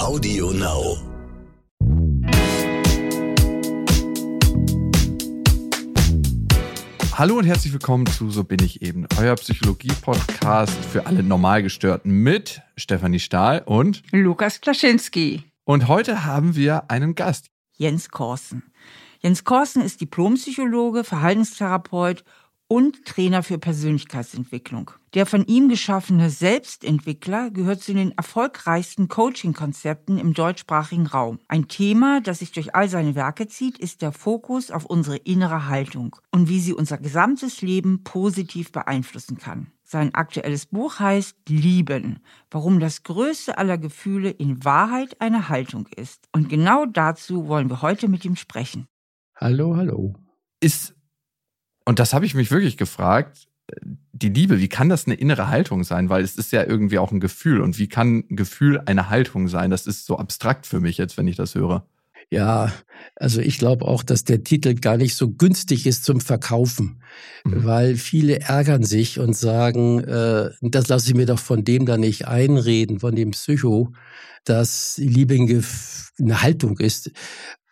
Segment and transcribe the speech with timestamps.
[0.00, 0.96] Audio Now.
[7.12, 12.62] Hallo und herzlich willkommen zu So bin ich eben, euer Psychologie-Podcast für alle Normalgestörten mit
[12.78, 15.44] Stefanie Stahl und Lukas Klaschinski.
[15.64, 17.50] Und heute haben wir einen Gast.
[17.76, 18.62] Jens Korsen.
[19.18, 22.24] Jens Korsen ist Diplompsychologe, Verhaltenstherapeut
[22.70, 24.92] und Trainer für Persönlichkeitsentwicklung.
[25.14, 31.40] Der von ihm geschaffene Selbstentwickler gehört zu den erfolgreichsten Coaching-Konzepten im deutschsprachigen Raum.
[31.48, 35.66] Ein Thema, das sich durch all seine Werke zieht, ist der Fokus auf unsere innere
[35.66, 39.72] Haltung und wie sie unser gesamtes Leben positiv beeinflussen kann.
[39.82, 42.20] Sein aktuelles Buch heißt Lieben,
[42.52, 46.28] warum das größte aller Gefühle in Wahrheit eine Haltung ist.
[46.30, 48.86] Und genau dazu wollen wir heute mit ihm sprechen.
[49.34, 50.14] Hallo, hallo.
[50.60, 50.94] Ist
[51.84, 53.48] und das habe ich mich wirklich gefragt,
[54.12, 56.08] die Liebe, wie kann das eine innere Haltung sein?
[56.08, 57.60] Weil es ist ja irgendwie auch ein Gefühl.
[57.60, 59.70] Und wie kann ein Gefühl eine Haltung sein?
[59.70, 61.86] Das ist so abstrakt für mich jetzt, wenn ich das höre.
[62.32, 62.72] Ja,
[63.16, 67.02] also ich glaube auch, dass der Titel gar nicht so günstig ist zum Verkaufen,
[67.44, 67.64] mhm.
[67.64, 71.96] weil viele ärgern sich und sagen, äh, das lasse ich mir doch von dem da
[71.96, 73.92] nicht einreden, von dem Psycho,
[74.44, 77.10] dass Liebe eine Haltung ist,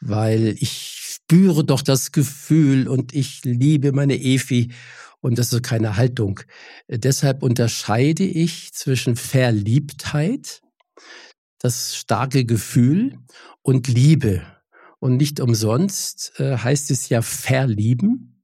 [0.00, 0.97] weil ich
[1.28, 4.72] spüre doch das Gefühl und ich liebe meine Efi
[5.20, 6.40] und das ist keine Haltung.
[6.88, 10.62] Deshalb unterscheide ich zwischen Verliebtheit,
[11.58, 13.18] das starke Gefühl
[13.60, 14.42] und Liebe.
[15.00, 18.42] Und nicht umsonst äh, heißt es ja verlieben,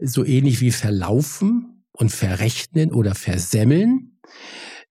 [0.00, 4.18] so ähnlich wie verlaufen und verrechnen oder versemmeln.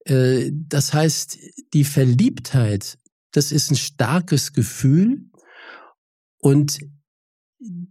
[0.06, 1.38] Äh, das heißt,
[1.74, 2.98] die Verliebtheit,
[3.32, 5.30] das ist ein starkes Gefühl
[6.38, 6.80] und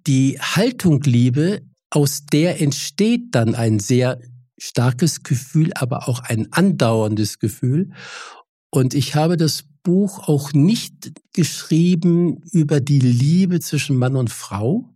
[0.08, 4.18] die Haltung Liebe, aus der entsteht dann ein sehr
[4.58, 7.90] starkes Gefühl, aber auch ein andauerndes Gefühl.
[8.70, 14.88] Und ich habe das Buch auch nicht geschrieben über die Liebe zwischen Mann und Frau,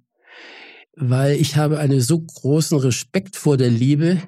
[0.97, 4.21] weil ich habe einen so großen Respekt vor der Liebe,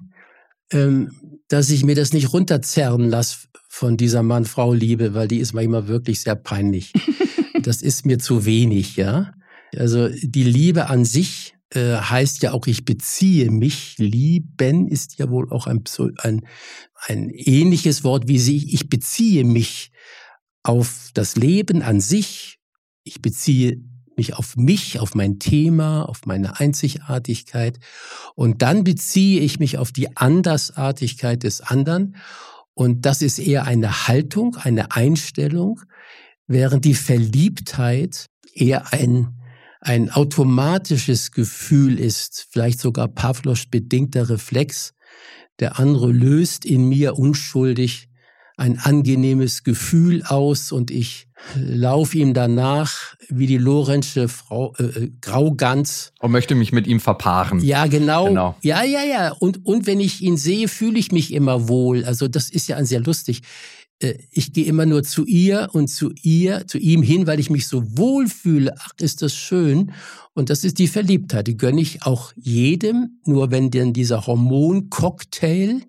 [0.71, 5.89] ähm, dass ich mir das nicht runterzerren lasse von dieser Mann-Frau-Liebe, weil die ist manchmal
[5.89, 6.93] wirklich sehr peinlich.
[7.63, 9.33] das ist mir zu wenig, ja.
[9.79, 13.97] Also die Liebe an sich äh, heißt ja auch, ich beziehe mich.
[13.99, 15.83] Lieben ist ja wohl auch ein,
[16.19, 16.47] ein,
[17.07, 18.73] ein ähnliches Wort wie sie.
[18.73, 19.91] Ich beziehe mich
[20.63, 22.59] auf das Leben an sich.
[23.03, 23.83] Ich beziehe
[24.17, 27.79] mich auf mich, auf mein Thema, auf meine Einzigartigkeit.
[28.35, 32.17] Und dann beziehe ich mich auf die Andersartigkeit des anderen.
[32.75, 35.81] Und das ist eher eine Haltung, eine Einstellung,
[36.47, 39.34] während die Verliebtheit eher ein
[39.85, 44.95] ein automatisches Gefühl ist, vielleicht sogar Pavlos bedingter Reflex.
[45.61, 48.09] Der andere löst in mir unschuldig
[48.57, 55.13] ein angenehmes Gefühl aus und ich laufe ihm danach wie die Lorenzsche Frau äh, äh,
[55.21, 57.61] Graugans und möchte mich mit ihm verpaaren.
[57.61, 58.27] Ja, genau.
[58.27, 58.57] genau.
[58.63, 59.33] Ja, ja, ja.
[59.33, 62.05] Und und wenn ich ihn sehe, fühle ich mich immer wohl.
[62.05, 63.43] Also das ist ja sehr lustig.
[64.05, 67.51] Äh, ich gehe immer nur zu ihr und zu ihr, zu ihm hin, weil ich
[67.51, 68.75] mich so wohl fühle.
[68.79, 69.93] Ach, ist das schön.
[70.35, 71.47] Und das ist die Verliebtheit.
[71.47, 73.21] Die gönne ich auch jedem.
[73.25, 75.83] Nur wenn denn dieser Hormoncocktail,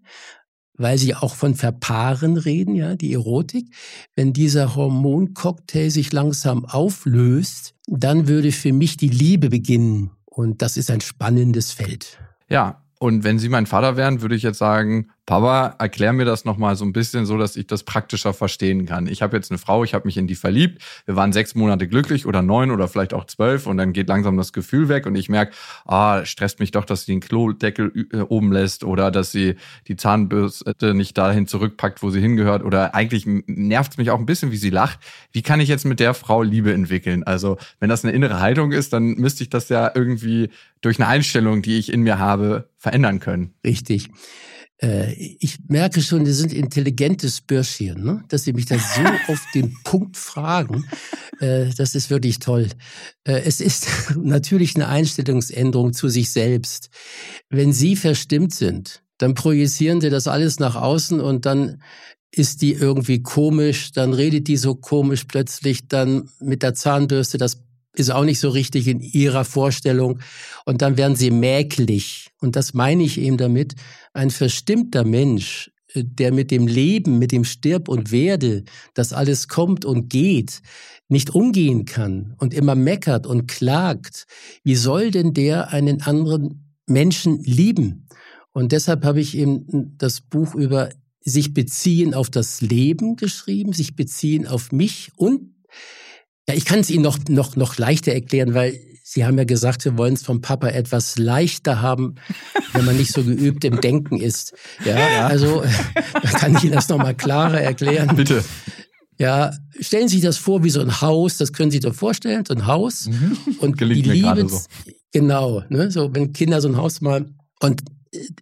[0.77, 3.73] weil sie auch von Verpaaren reden, ja, die Erotik,
[4.15, 10.11] wenn dieser Hormoncocktail sich langsam auflöst, dann würde für mich die Liebe beginnen.
[10.25, 12.19] Und das ist ein spannendes Feld.
[12.49, 16.45] Ja, und wenn Sie mein Vater wären, würde ich jetzt sagen, Papa, erklär mir das
[16.45, 19.07] nochmal so ein bisschen so, dass ich das praktischer verstehen kann.
[19.07, 20.83] Ich habe jetzt eine Frau, ich habe mich in die verliebt.
[21.05, 24.37] Wir waren sechs Monate glücklich oder neun oder vielleicht auch zwölf und dann geht langsam
[24.37, 25.53] das Gefühl weg und ich merke,
[25.85, 29.55] ah, stresst mich doch, dass sie den Klodeckel äh, oben lässt oder dass sie
[29.87, 34.27] die Zahnbürste nicht dahin zurückpackt, wo sie hingehört oder eigentlich nervt es mich auch ein
[34.27, 34.99] bisschen, wie sie lacht.
[35.31, 37.23] Wie kann ich jetzt mit der Frau Liebe entwickeln?
[37.23, 40.49] Also wenn das eine innere Haltung ist, dann müsste ich das ja irgendwie
[40.81, 43.55] durch eine Einstellung, die ich in mir habe, verändern können.
[43.65, 44.11] Richtig.
[44.81, 48.23] Äh, ich merke schon, Sie sind intelligentes Börschen, ne?
[48.27, 50.85] dass Sie mich das so auf den Punkt fragen.
[51.39, 52.69] Äh, das ist wirklich toll.
[53.23, 56.89] Äh, es ist natürlich eine Einstellungsänderung zu sich selbst.
[57.49, 61.81] Wenn Sie verstimmt sind, dann projizieren Sie das alles nach außen und dann
[62.31, 67.64] ist die irgendwie komisch, dann redet die so komisch plötzlich, dann mit der Zahnbürste, das
[67.99, 70.19] ist auch nicht so richtig in ihrer Vorstellung.
[70.65, 72.29] Und dann werden sie mäkelig.
[72.41, 73.75] Und das meine ich eben damit.
[74.13, 78.63] Ein verstimmter Mensch, äh, der mit dem Leben, mit dem Stirb und Werde,
[78.93, 80.61] das alles kommt und geht,
[81.07, 84.25] nicht umgehen kann und immer meckert und klagt,
[84.63, 88.07] wie soll denn der einen anderen Menschen lieben?
[88.53, 90.89] Und deshalb habe ich eben das Buch über
[91.21, 95.55] sich beziehen auf das Leben geschrieben, sich beziehen auf mich und
[96.47, 99.83] ja, ich kann es Ihnen noch, noch, noch leichter erklären, weil Sie haben ja gesagt,
[99.83, 102.15] Sie wollen es vom Papa etwas leichter haben,
[102.73, 104.53] wenn man nicht so geübt im Denken ist.
[104.83, 105.63] Ja, also
[106.23, 108.15] kann ich Ihnen das nochmal klarer erklären.
[108.15, 108.43] Bitte.
[109.17, 111.95] Ja, stellen Sie sich das vor wie so ein Haus, das können Sie sich doch
[111.95, 113.07] vorstellen, so ein Haus.
[113.07, 113.37] Mhm.
[113.59, 114.59] Und Gelingt die Liebe, so.
[115.11, 117.25] genau, ne, so wenn Kinder so ein Haus mal
[117.61, 117.83] und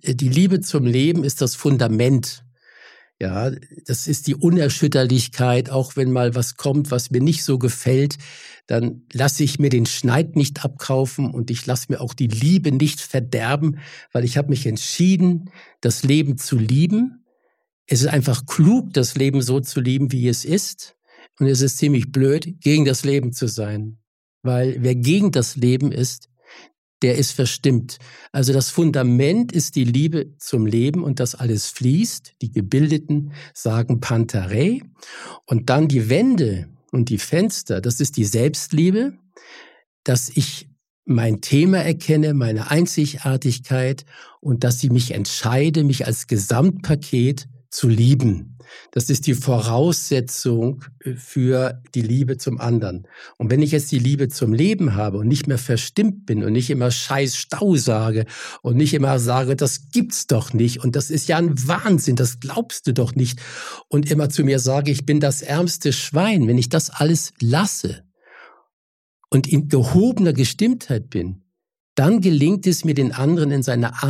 [0.01, 2.43] äh, die Liebe zum Leben ist das Fundament
[3.23, 3.51] ja,
[3.87, 8.17] das ist die Unerschütterlichkeit, auch wenn mal was kommt, was mir nicht so gefällt,
[8.67, 12.73] dann lasse ich mir den Schneid nicht abkaufen und ich lasse mir auch die Liebe
[12.73, 13.79] nicht verderben,
[14.11, 17.23] weil ich habe mich entschieden, das Leben zu lieben.
[17.87, 20.97] Es ist einfach klug, das Leben so zu lieben, wie es ist.
[21.39, 23.99] Und es ist ziemlich blöd, gegen das Leben zu sein.
[24.41, 26.27] Weil wer gegen das Leben ist,
[27.03, 27.97] der ist verstimmt.
[28.31, 32.35] Also das Fundament ist die Liebe zum Leben und das alles fließt.
[32.41, 34.81] Die Gebildeten sagen Pantarei.
[35.45, 39.13] Und dann die Wände und die Fenster, das ist die Selbstliebe,
[40.03, 40.69] dass ich
[41.05, 44.05] mein Thema erkenne, meine Einzigartigkeit
[44.39, 48.57] und dass ich mich entscheide, mich als Gesamtpaket zu lieben.
[48.91, 53.07] Das ist die Voraussetzung äh, für die Liebe zum anderen.
[53.37, 56.53] Und wenn ich jetzt die Liebe zum Leben habe und nicht mehr verstimmt bin und
[56.53, 58.25] nicht immer scheiß Stau sage
[58.61, 62.39] und nicht immer sage, das gibt's doch nicht und das ist ja ein Wahnsinn, das
[62.39, 63.41] glaubst du doch nicht
[63.87, 68.03] und immer zu mir sage, ich bin das ärmste Schwein, wenn ich das alles lasse
[69.29, 71.42] und in gehobener Gestimmtheit bin,
[71.95, 74.03] dann gelingt es mir, den anderen in seiner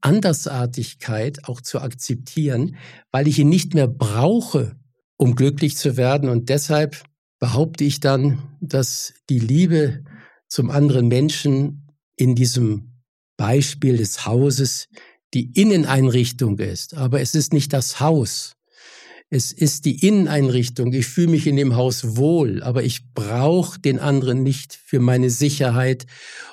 [0.00, 2.76] Andersartigkeit auch zu akzeptieren,
[3.12, 4.76] weil ich ihn nicht mehr brauche,
[5.16, 6.28] um glücklich zu werden.
[6.28, 7.02] Und deshalb
[7.38, 10.04] behaupte ich dann, dass die Liebe
[10.48, 13.02] zum anderen Menschen in diesem
[13.36, 14.88] Beispiel des Hauses
[15.34, 16.94] die Inneneinrichtung ist.
[16.94, 18.55] Aber es ist nicht das Haus.
[19.28, 20.92] Es ist die Inneneinrichtung.
[20.92, 25.30] Ich fühle mich in dem Haus wohl, aber ich brauche den anderen nicht für meine
[25.30, 26.06] Sicherheit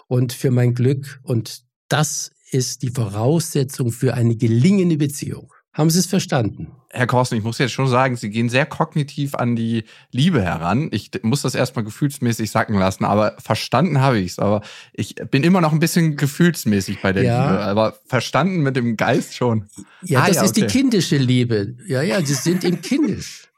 [0.08, 1.20] und für mein Glück.
[1.24, 5.54] Und das ist die Voraussetzung für eine gelingende Beziehung.
[5.72, 6.72] Haben Sie es verstanden?
[6.96, 10.90] Herr Korsten, ich muss jetzt schon sagen, Sie gehen sehr kognitiv an die Liebe heran.
[10.92, 14.40] Ich muss das erstmal gefühlsmäßig sacken lassen, aber verstanden habe ich es.
[14.40, 14.62] Aber
[14.94, 17.42] ich bin immer noch ein bisschen gefühlsmäßig bei der ja.
[17.42, 17.64] Liebe.
[17.64, 19.66] Aber verstanden mit dem Geist schon.
[20.04, 20.68] Ja, ah, das ja, ist okay.
[20.68, 21.76] die kindische Liebe.
[21.88, 23.50] Ja, ja, Sie sind eben kindisch.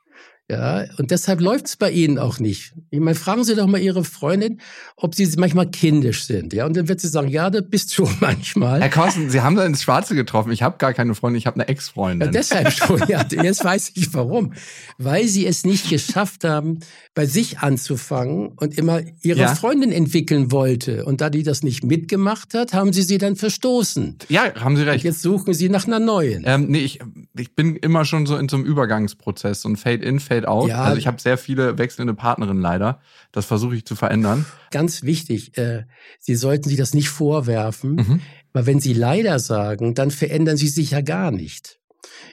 [0.49, 2.73] Ja, und deshalb läuft's bei Ihnen auch nicht.
[2.91, 4.59] Ich meine, fragen Sie doch mal Ihre Freundin,
[4.95, 6.53] ob sie manchmal kindisch sind.
[6.53, 8.79] Ja, und dann wird sie sagen, ja, das bist du manchmal.
[8.79, 10.51] Herr Carsten, Sie haben da ins Schwarze getroffen.
[10.51, 12.27] Ich habe gar keine Freundin, ich habe eine Ex-Freundin.
[12.27, 13.25] Ja, deshalb schon, ja.
[13.27, 14.53] Jetzt weiß ich warum.
[14.99, 16.79] Weil Sie es nicht geschafft haben,
[17.15, 19.55] bei sich anzufangen und immer Ihre ja.
[19.55, 21.05] Freundin entwickeln wollte.
[21.05, 24.19] Und da die das nicht mitgemacht hat, haben Sie sie dann verstoßen.
[24.29, 25.03] Ja, haben Sie recht.
[25.03, 26.43] Und jetzt suchen Sie nach einer neuen.
[26.45, 26.99] Ähm, nee, ich,
[27.35, 30.69] ich bin immer schon so in so einem Übergangsprozess und Fade-in, Fade fade out.
[30.69, 30.83] Ja.
[30.83, 32.99] Also ich habe sehr viele wechselnde Partnerinnen leider.
[33.31, 34.45] Das versuche ich zu verändern.
[34.71, 35.83] Ganz wichtig, äh,
[36.19, 38.21] Sie sollten sich das nicht vorwerfen, mhm.
[38.53, 41.79] weil wenn Sie leider sagen, dann verändern Sie sich ja gar nicht.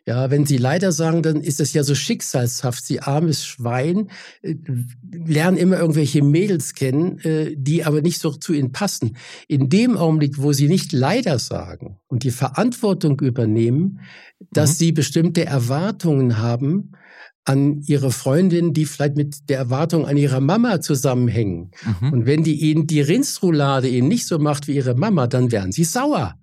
[0.07, 2.85] Ja, wenn Sie leider sagen, dann ist das ja so schicksalshaft.
[2.85, 4.09] Sie armes Schwein
[4.43, 4.55] äh,
[5.13, 9.17] lernen immer irgendwelche Mädels kennen, äh, die aber nicht so zu Ihnen passen.
[9.49, 14.01] In dem Augenblick, wo Sie nicht leider sagen und die Verantwortung übernehmen,
[14.51, 14.75] dass mhm.
[14.75, 16.93] Sie bestimmte Erwartungen haben,
[17.45, 21.73] an ihre Freundin, die vielleicht mit der Erwartung an ihrer Mama zusammenhängen.
[22.01, 22.13] Mhm.
[22.13, 25.73] Und wenn die ihnen die Rindsroulade ihnen nicht so macht wie ihre Mama, dann werden
[25.73, 26.37] sie sauer.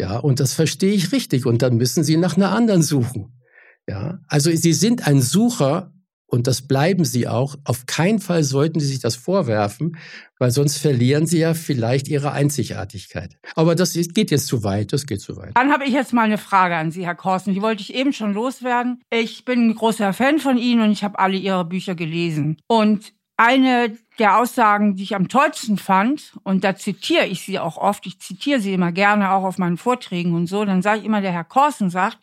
[0.00, 1.46] Ja, und das verstehe ich richtig.
[1.46, 3.40] Und dann müssen sie nach einer anderen suchen.
[3.88, 5.92] Ja, also sie sind ein Sucher
[6.32, 7.56] und das bleiben sie auch.
[7.64, 9.98] Auf keinen Fall sollten sie sich das vorwerfen,
[10.38, 13.36] weil sonst verlieren sie ja vielleicht ihre Einzigartigkeit.
[13.54, 15.50] Aber das geht jetzt zu weit, das geht zu weit.
[15.54, 17.52] Dann habe ich jetzt mal eine Frage an Sie, Herr Korsten.
[17.52, 19.02] Die wollte ich eben schon loswerden.
[19.10, 22.56] Ich bin ein großer Fan von Ihnen und ich habe alle Ihre Bücher gelesen.
[22.66, 27.76] Und eine der Aussagen, die ich am tollsten fand, und da zitiere ich sie auch
[27.76, 31.06] oft, ich zitiere sie immer gerne auch auf meinen Vorträgen und so, dann sage ich
[31.06, 32.18] immer, der Herr Korsten sagt,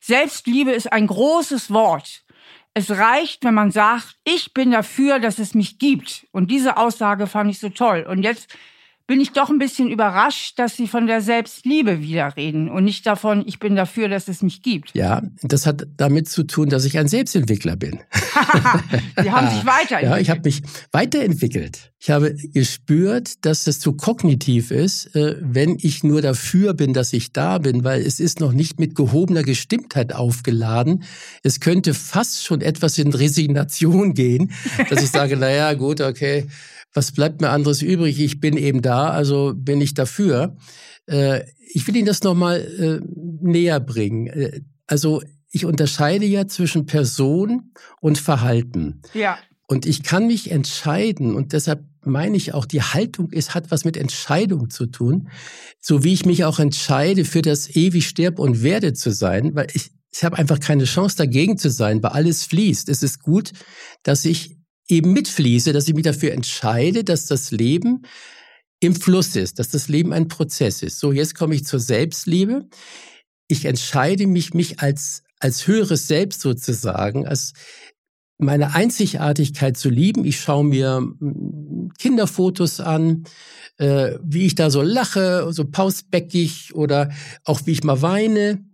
[0.00, 2.24] Selbstliebe ist ein großes Wort.
[2.74, 6.26] Es reicht, wenn man sagt, ich bin dafür, dass es mich gibt.
[6.30, 8.06] Und diese Aussage fand ich so toll.
[8.08, 8.54] Und jetzt
[9.06, 13.06] bin ich doch ein bisschen überrascht, dass Sie von der Selbstliebe wieder reden und nicht
[13.06, 14.94] davon, ich bin dafür, dass es mich gibt.
[14.94, 18.00] Ja, das hat damit zu tun, dass ich ein Selbstentwickler bin.
[19.22, 20.02] Sie haben sich weiterentwickelt.
[20.02, 21.92] Ja, ich habe mich weiterentwickelt.
[22.00, 27.12] Ich habe gespürt, dass es zu kognitiv ist, äh, wenn ich nur dafür bin, dass
[27.12, 31.04] ich da bin, weil es ist noch nicht mit gehobener Gestimmtheit aufgeladen.
[31.42, 34.52] Es könnte fast schon etwas in Resignation gehen,
[34.90, 36.46] dass ich sage, na ja, gut, okay,
[36.96, 38.18] was bleibt mir anderes übrig?
[38.20, 40.56] Ich bin eben da, also bin ich dafür.
[41.06, 43.06] Äh, ich will Ihnen das nochmal äh,
[43.40, 44.26] näher bringen.
[44.28, 49.02] Äh, also ich unterscheide ja zwischen Person und Verhalten.
[49.14, 49.38] Ja.
[49.66, 53.84] Und ich kann mich entscheiden und deshalb meine ich auch, die Haltung ist, hat was
[53.84, 55.28] mit Entscheidung zu tun.
[55.80, 59.66] So wie ich mich auch entscheide, für das ewig sterb und werde zu sein, weil
[59.72, 62.88] ich, ich habe einfach keine Chance dagegen zu sein, weil alles fließt.
[62.88, 63.52] Es ist gut,
[64.04, 64.55] dass ich
[64.88, 68.02] eben mitfließe, dass ich mich dafür entscheide, dass das Leben
[68.80, 70.98] im Fluss ist, dass das Leben ein Prozess ist.
[70.98, 72.68] So, jetzt komme ich zur Selbstliebe.
[73.48, 77.52] Ich entscheide mich, mich als, als höheres Selbst sozusagen, als
[78.38, 80.24] meine Einzigartigkeit zu lieben.
[80.24, 83.24] Ich schaue mir hm, Kinderfotos an,
[83.78, 87.10] äh, wie ich da so lache, so pausbäckig oder
[87.44, 88.64] auch wie ich mal weine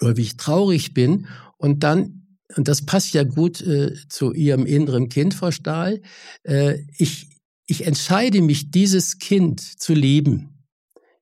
[0.00, 1.28] oder wie ich traurig bin.
[1.58, 2.23] Und dann,
[2.56, 6.02] und das passt ja gut äh, zu Ihrem inneren Kind, Frau Stahl,
[6.44, 7.28] äh, ich,
[7.66, 10.50] ich entscheide mich, dieses Kind zu lieben.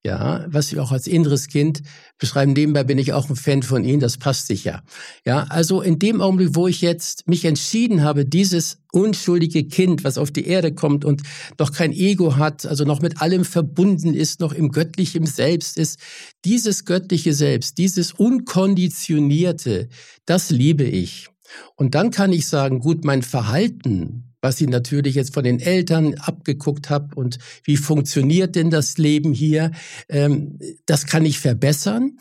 [0.04, 1.82] Ja, was ich auch als inneres Kind
[2.22, 2.54] beschreiben.
[2.54, 4.82] Nebenbei bin ich auch ein Fan von Ihnen, das passt sicher.
[5.26, 10.18] Ja, also in dem Augenblick, wo ich jetzt mich entschieden habe, dieses unschuldige Kind, was
[10.18, 11.22] auf die Erde kommt und
[11.58, 15.98] noch kein Ego hat, also noch mit allem verbunden ist, noch im göttlichen Selbst ist,
[16.44, 19.88] dieses göttliche Selbst, dieses unkonditionierte,
[20.24, 21.28] das liebe ich.
[21.74, 26.14] Und dann kann ich sagen, gut, mein Verhalten, was ich natürlich jetzt von den Eltern
[26.14, 29.70] abgeguckt habe und wie funktioniert denn das Leben hier,
[30.08, 32.18] ähm, das kann ich verbessern.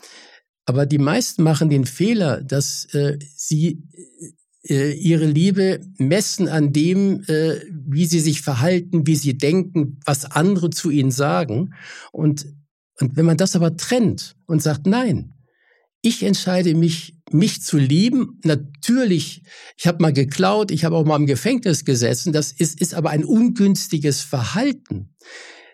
[0.64, 3.82] Aber die meisten machen den Fehler, dass äh, sie
[4.68, 10.24] äh, ihre Liebe messen an dem, äh, wie sie sich verhalten, wie sie denken, was
[10.24, 11.74] andere zu ihnen sagen.
[12.12, 12.46] Und,
[13.00, 15.34] und wenn man das aber trennt und sagt, nein,
[16.00, 18.40] ich entscheide mich, mich zu lieben.
[18.44, 19.42] Natürlich,
[19.76, 22.32] ich habe mal geklaut, ich habe auch mal im Gefängnis gesessen.
[22.32, 25.14] Das ist, ist aber ein ungünstiges Verhalten.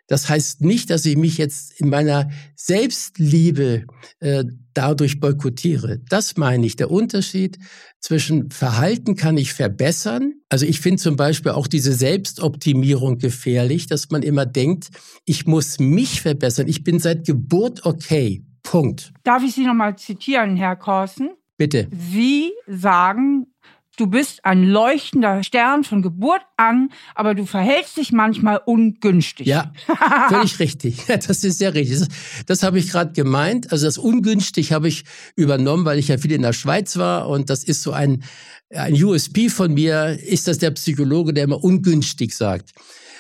[0.08, 3.84] Das heißt nicht, dass ich mich jetzt in meiner Selbstliebe
[4.20, 6.00] äh, dadurch boykottiere.
[6.08, 6.76] Das meine ich.
[6.76, 7.58] Der Unterschied
[8.00, 10.32] zwischen Verhalten kann ich verbessern.
[10.48, 14.88] Also ich finde zum Beispiel auch diese Selbstoptimierung gefährlich, dass man immer denkt,
[15.26, 16.68] ich muss mich verbessern.
[16.68, 18.44] Ich bin seit Geburt okay.
[18.62, 19.12] Punkt.
[19.24, 21.30] Darf ich Sie nochmal zitieren, Herr Korsen?
[21.58, 21.88] Bitte.
[22.12, 23.48] Sie sagen,
[23.96, 29.46] du bist ein leuchtender Stern von Geburt an, aber du verhältst dich manchmal ungünstig.
[29.46, 29.72] Ja,
[30.28, 31.04] völlig richtig.
[31.08, 31.98] Das ist sehr richtig.
[31.98, 32.08] Das,
[32.46, 33.72] das habe ich gerade gemeint.
[33.72, 37.50] Also das ungünstig habe ich übernommen, weil ich ja viel in der Schweiz war und
[37.50, 38.22] das ist so ein,
[38.70, 42.70] ein USP von mir, ist das der Psychologe, der immer ungünstig sagt.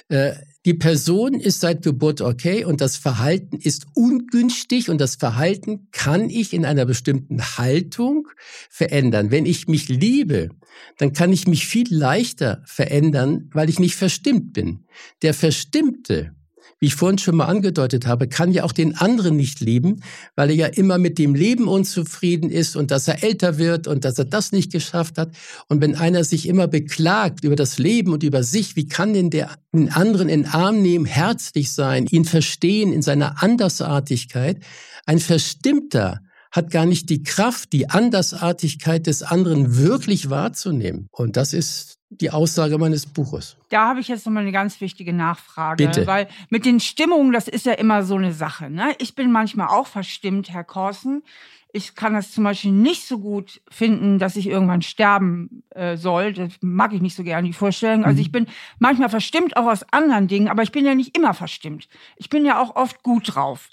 [0.08, 0.34] Äh,
[0.68, 6.28] die Person ist seit Geburt okay und das Verhalten ist ungünstig und das Verhalten kann
[6.28, 8.28] ich in einer bestimmten Haltung
[8.68, 9.30] verändern.
[9.30, 10.50] Wenn ich mich liebe,
[10.98, 14.84] dann kann ich mich viel leichter verändern, weil ich nicht verstimmt bin.
[15.22, 16.34] Der Verstimmte,
[16.80, 20.02] wie ich vorhin schon mal angedeutet habe, kann ja auch den anderen nicht lieben,
[20.36, 24.04] weil er ja immer mit dem Leben unzufrieden ist und dass er älter wird und
[24.04, 25.30] dass er das nicht geschafft hat.
[25.68, 29.30] Und wenn einer sich immer beklagt über das Leben und über sich, wie kann denn
[29.30, 34.62] der den anderen in Arm nehmen, herzlich sein, ihn verstehen in seiner Andersartigkeit?
[35.06, 36.20] Ein Verstimmter
[36.50, 41.08] hat gar nicht die Kraft, die Andersartigkeit des anderen wirklich wahrzunehmen.
[41.10, 43.56] Und das ist die Aussage meines Buches.
[43.68, 45.86] Da habe ich jetzt nochmal eine ganz wichtige Nachfrage.
[45.86, 46.06] Bitte.
[46.06, 48.70] Weil mit den Stimmungen, das ist ja immer so eine Sache.
[48.70, 48.94] Ne?
[48.98, 51.22] Ich bin manchmal auch verstimmt, Herr Korsen.
[51.70, 56.32] Ich kann das zum Beispiel nicht so gut finden, dass ich irgendwann sterben äh, soll.
[56.32, 58.04] Das mag ich nicht so gerne, die Vorstellung.
[58.04, 58.22] Also mhm.
[58.22, 58.46] ich bin
[58.78, 61.88] manchmal verstimmt auch aus anderen Dingen, aber ich bin ja nicht immer verstimmt.
[62.16, 63.68] Ich bin ja auch oft gut drauf.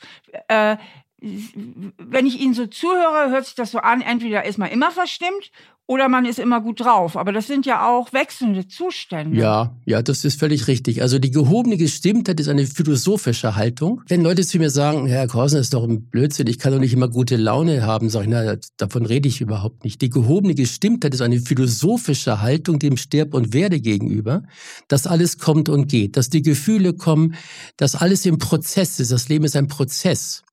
[0.49, 0.75] Äh,
[1.21, 5.51] wenn ich Ihnen so zuhöre, hört sich das so an, entweder ist man immer verstimmt
[5.87, 7.15] oder man ist immer gut drauf.
[7.15, 9.37] Aber das sind ja auch wechselnde Zustände.
[9.37, 11.01] Ja, ja, das ist völlig richtig.
[11.01, 14.01] Also die gehobene Gestimmtheit ist eine philosophische Haltung.
[14.07, 16.93] Wenn Leute zu mir sagen, Herr Korsen, ist doch ein Blödsinn, ich kann doch nicht
[16.93, 20.01] immer gute Laune haben, sage ich, na, davon rede ich überhaupt nicht.
[20.01, 24.43] Die gehobene Gestimmtheit ist eine philosophische Haltung dem Sterb und Werde gegenüber,
[24.87, 27.35] dass alles kommt und geht, dass die Gefühle kommen,
[27.77, 29.11] dass alles im Prozess ist.
[29.11, 30.43] Das Leben ist ein Prozess.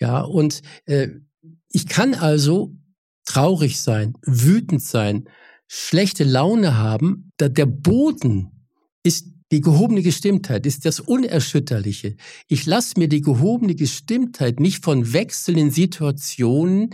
[0.00, 1.08] Ja, und äh,
[1.70, 2.72] ich kann also
[3.26, 5.28] traurig sein, wütend sein,
[5.68, 8.50] schlechte Laune haben, da der Boden
[9.02, 12.16] ist die gehobene Gestimmtheit, ist das Unerschütterliche.
[12.48, 16.90] Ich lasse mir die gehobene Gestimmtheit nicht von wechselnden Situationen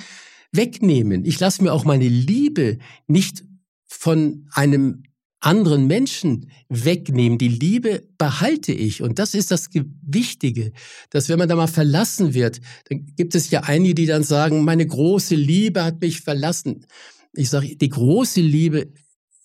[0.53, 1.25] wegnehmen.
[1.25, 3.45] Ich lasse mir auch meine Liebe nicht
[3.87, 5.05] von einem
[5.43, 7.39] anderen Menschen wegnehmen.
[7.39, 9.03] Die Liebe behalte ich.
[9.03, 9.69] Und das ist das
[10.03, 10.73] Wichtige,
[11.11, 14.65] dass wenn man da mal verlassen wird, dann gibt es ja einige, die dann sagen,
[14.65, 16.87] meine große Liebe hat mich verlassen.
[17.35, 18.93] Ich sage, die große Liebe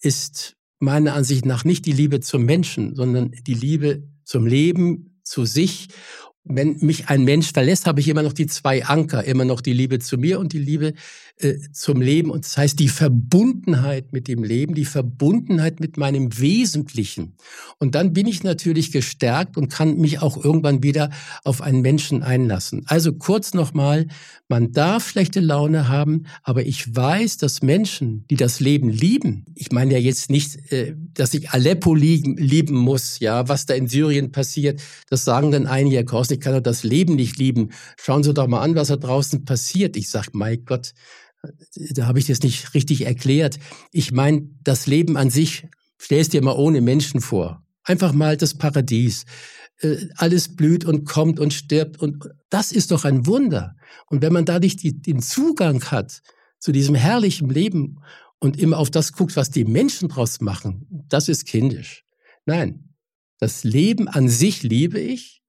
[0.02, 5.46] ist meiner Ansicht nach nicht die Liebe zum Menschen, sondern die Liebe zum Leben, zu
[5.46, 5.90] sich
[6.50, 9.74] wenn mich ein Mensch verlässt, habe ich immer noch die zwei Anker, immer noch die
[9.74, 10.94] Liebe zu mir und die Liebe
[11.40, 12.32] äh, zum Leben.
[12.32, 17.36] Und das heißt, die Verbundenheit mit dem Leben, die Verbundenheit mit meinem Wesentlichen.
[17.78, 21.12] Und dann bin ich natürlich gestärkt und kann mich auch irgendwann wieder
[21.44, 22.84] auf einen Menschen einlassen.
[22.88, 24.08] Also kurz nochmal,
[24.48, 29.72] man darf schlechte Laune haben, aber ich weiß, dass Menschen, die das Leben lieben, ich
[29.72, 34.32] meine ja jetzt nicht, äh, dass ich Aleppo lieben, muss, ja, was da in Syrien
[34.32, 37.70] passiert, das sagen dann einige, Herr ich kann doch das Leben nicht lieben.
[38.00, 39.96] Schauen Sie doch mal an, was da draußen passiert.
[39.98, 40.94] Ich sage, mein Gott,
[41.92, 43.60] da habe ich das nicht richtig erklärt.
[43.92, 47.64] Ich meine, das Leben an sich, stell es dir mal ohne Menschen vor.
[47.84, 49.26] Einfach mal das Paradies.
[49.80, 53.76] Äh, alles blüht und kommt und stirbt und das ist doch ein Wunder.
[54.08, 56.22] Und wenn man dadurch die, den Zugang hat
[56.60, 58.00] zu diesem herrlichen Leben
[58.40, 62.06] und immer auf das guckt, was die Menschen draus machen, das ist kindisch.
[62.46, 62.96] Nein,
[63.40, 65.44] das Leben an sich liebe ich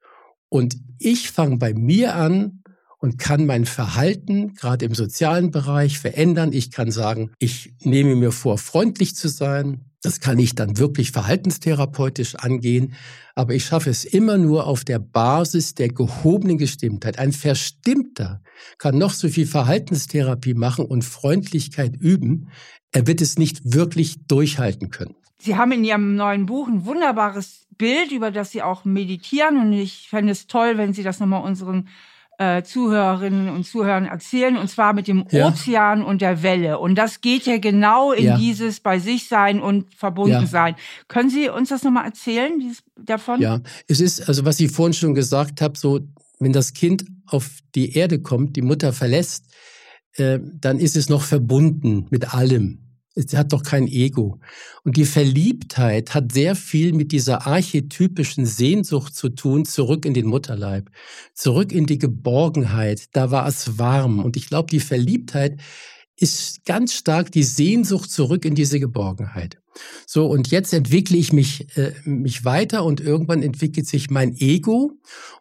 [0.48, 2.57] und ich fange bei mir an
[2.98, 6.52] und kann mein Verhalten gerade im sozialen Bereich verändern.
[6.52, 9.84] Ich kann sagen, ich nehme mir vor, freundlich zu sein.
[10.02, 12.94] Das kann ich dann wirklich verhaltenstherapeutisch angehen.
[13.34, 17.18] Aber ich schaffe es immer nur auf der Basis der gehobenen Gestimmtheit.
[17.18, 18.42] Ein Verstimmter
[18.78, 22.50] kann noch so viel Verhaltenstherapie machen und Freundlichkeit üben.
[22.90, 25.14] Er wird es nicht wirklich durchhalten können.
[25.40, 29.58] Sie haben in Ihrem neuen Buch ein wunderbares Bild, über das Sie auch meditieren.
[29.58, 31.88] Und ich fände es toll, wenn Sie das nochmal unseren
[32.38, 35.48] äh, Zuhörerinnen und Zuhörern erzählen, und zwar mit dem ja.
[35.48, 36.78] Ozean und der Welle.
[36.78, 38.36] Und das geht ja genau in ja.
[38.38, 40.46] dieses bei sich sein und verbunden ja.
[40.46, 40.76] sein.
[41.08, 43.40] Können Sie uns das nochmal erzählen, dieses, davon?
[43.40, 46.00] Ja, es ist, also was ich vorhin schon gesagt habe, so,
[46.38, 49.46] wenn das Kind auf die Erde kommt, die Mutter verlässt,
[50.14, 52.87] äh, dann ist es noch verbunden mit allem.
[53.18, 54.38] Es hat doch kein Ego.
[54.84, 60.26] Und die Verliebtheit hat sehr viel mit dieser archetypischen Sehnsucht zu tun, zurück in den
[60.26, 60.88] Mutterleib,
[61.34, 63.06] zurück in die Geborgenheit.
[63.12, 64.20] Da war es warm.
[64.20, 65.60] Und ich glaube, die Verliebtheit
[66.16, 69.58] ist ganz stark die Sehnsucht zurück in diese Geborgenheit.
[70.06, 74.92] So, und jetzt entwickle ich mich, äh, mich weiter und irgendwann entwickelt sich mein Ego.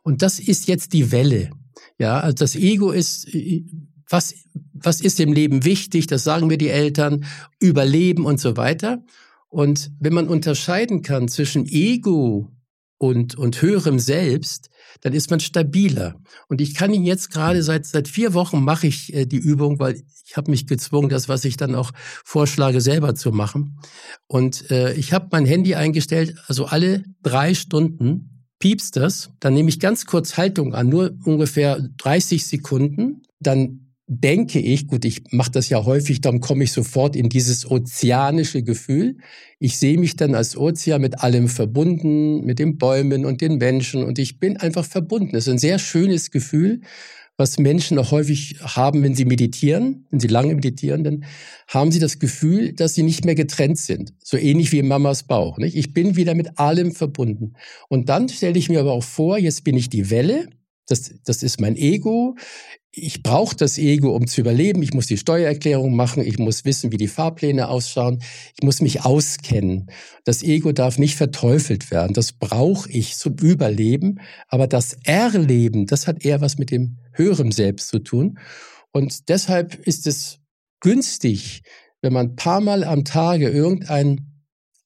[0.01, 1.51] Und das ist jetzt die Welle.
[1.99, 3.63] Ja, also das Ego ist, äh,
[4.09, 4.33] was,
[4.73, 7.25] was ist im Leben wichtig, das sagen mir die Eltern,
[7.59, 9.03] Überleben und so weiter.
[9.49, 12.51] Und wenn man unterscheiden kann zwischen Ego
[12.97, 14.69] und, und höherem Selbst,
[15.01, 16.15] dann ist man stabiler.
[16.47, 19.79] Und ich kann Ihnen jetzt gerade seit, seit vier Wochen mache ich äh, die Übung,
[19.79, 23.79] weil ich habe mich gezwungen, das, was ich dann auch vorschlage, selber zu machen.
[24.27, 29.69] Und äh, ich habe mein Handy eingestellt, also alle drei Stunden piepst das, dann nehme
[29.69, 35.51] ich ganz kurz Haltung an, nur ungefähr 30 Sekunden, dann denke ich, gut, ich mache
[35.51, 39.17] das ja häufig, dann komme ich sofort in dieses ozeanische Gefühl.
[39.59, 44.03] Ich sehe mich dann als Ozean mit allem verbunden, mit den Bäumen und den Menschen
[44.03, 45.33] und ich bin einfach verbunden.
[45.33, 46.81] Das ist ein sehr schönes Gefühl,
[47.35, 51.25] was Menschen auch häufig haben, wenn sie meditieren, wenn sie lange meditieren, dann
[51.67, 54.13] haben sie das Gefühl, dass sie nicht mehr getrennt sind.
[54.23, 55.57] So ähnlich wie in Mamas Bauch.
[55.57, 55.75] Nicht?
[55.75, 57.53] Ich bin wieder mit allem verbunden.
[57.89, 60.47] Und dann stelle ich mir aber auch vor, jetzt bin ich die Welle,
[60.87, 62.35] das, das ist mein Ego
[62.97, 64.81] ich brauche das Ego, um zu überleben.
[64.81, 66.23] Ich muss die Steuererklärung machen.
[66.25, 68.19] Ich muss wissen, wie die Fahrpläne ausschauen.
[68.55, 69.91] Ich muss mich auskennen.
[70.25, 72.13] Das Ego darf nicht verteufelt werden.
[72.13, 74.19] Das brauche ich zum Überleben.
[74.47, 78.39] Aber das Erleben, das hat eher was mit dem höheren Selbst zu tun.
[78.91, 80.39] Und deshalb ist es
[80.79, 81.61] günstig,
[82.01, 84.36] wenn man ein paar Mal am Tage irgendein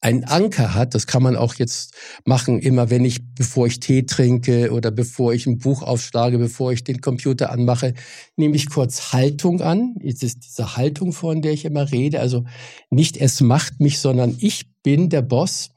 [0.02, 0.96] einen Anker hat.
[0.96, 1.94] Das kann man auch jetzt
[2.26, 6.72] machen, immer wenn ich, bevor ich Tee trinke oder bevor ich ein Buch aufschlage, bevor
[6.74, 7.94] ich den Computer anmache,
[8.36, 9.96] nehme ich kurz Haltung an.
[10.04, 12.20] Es ist diese Haltung, von der ich immer rede.
[12.20, 12.46] Also
[12.90, 15.70] nicht es macht mich, sondern ich bin der Boss.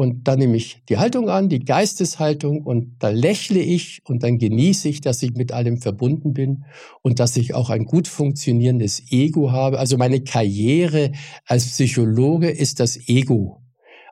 [0.00, 4.38] Und dann nehme ich die Haltung an, die Geisteshaltung und da lächle ich und dann
[4.38, 6.64] genieße ich, dass ich mit allem verbunden bin
[7.02, 9.78] und dass ich auch ein gut funktionierendes Ego habe.
[9.78, 11.12] Also meine Karriere
[11.44, 13.60] als Psychologe ist das Ego.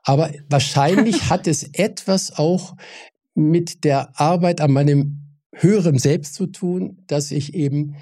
[0.03, 2.75] Aber wahrscheinlich hat es etwas auch
[3.33, 7.95] mit der Arbeit an meinem höheren Selbst zu tun, dass ich eben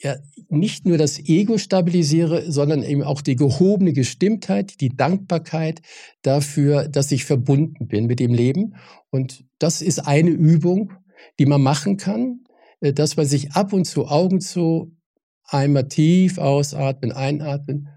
[0.00, 0.16] ja
[0.48, 5.82] nicht nur das Ego stabilisiere, sondern eben auch die gehobene Gestimmtheit, die Dankbarkeit
[6.22, 8.76] dafür, dass ich verbunden bin mit dem Leben.
[9.10, 10.92] Und das ist eine Übung,
[11.38, 12.44] die man machen kann,
[12.80, 14.96] äh, dass man sich ab und zu Augen zu
[15.44, 17.88] einmal tief ausatmen, einatmen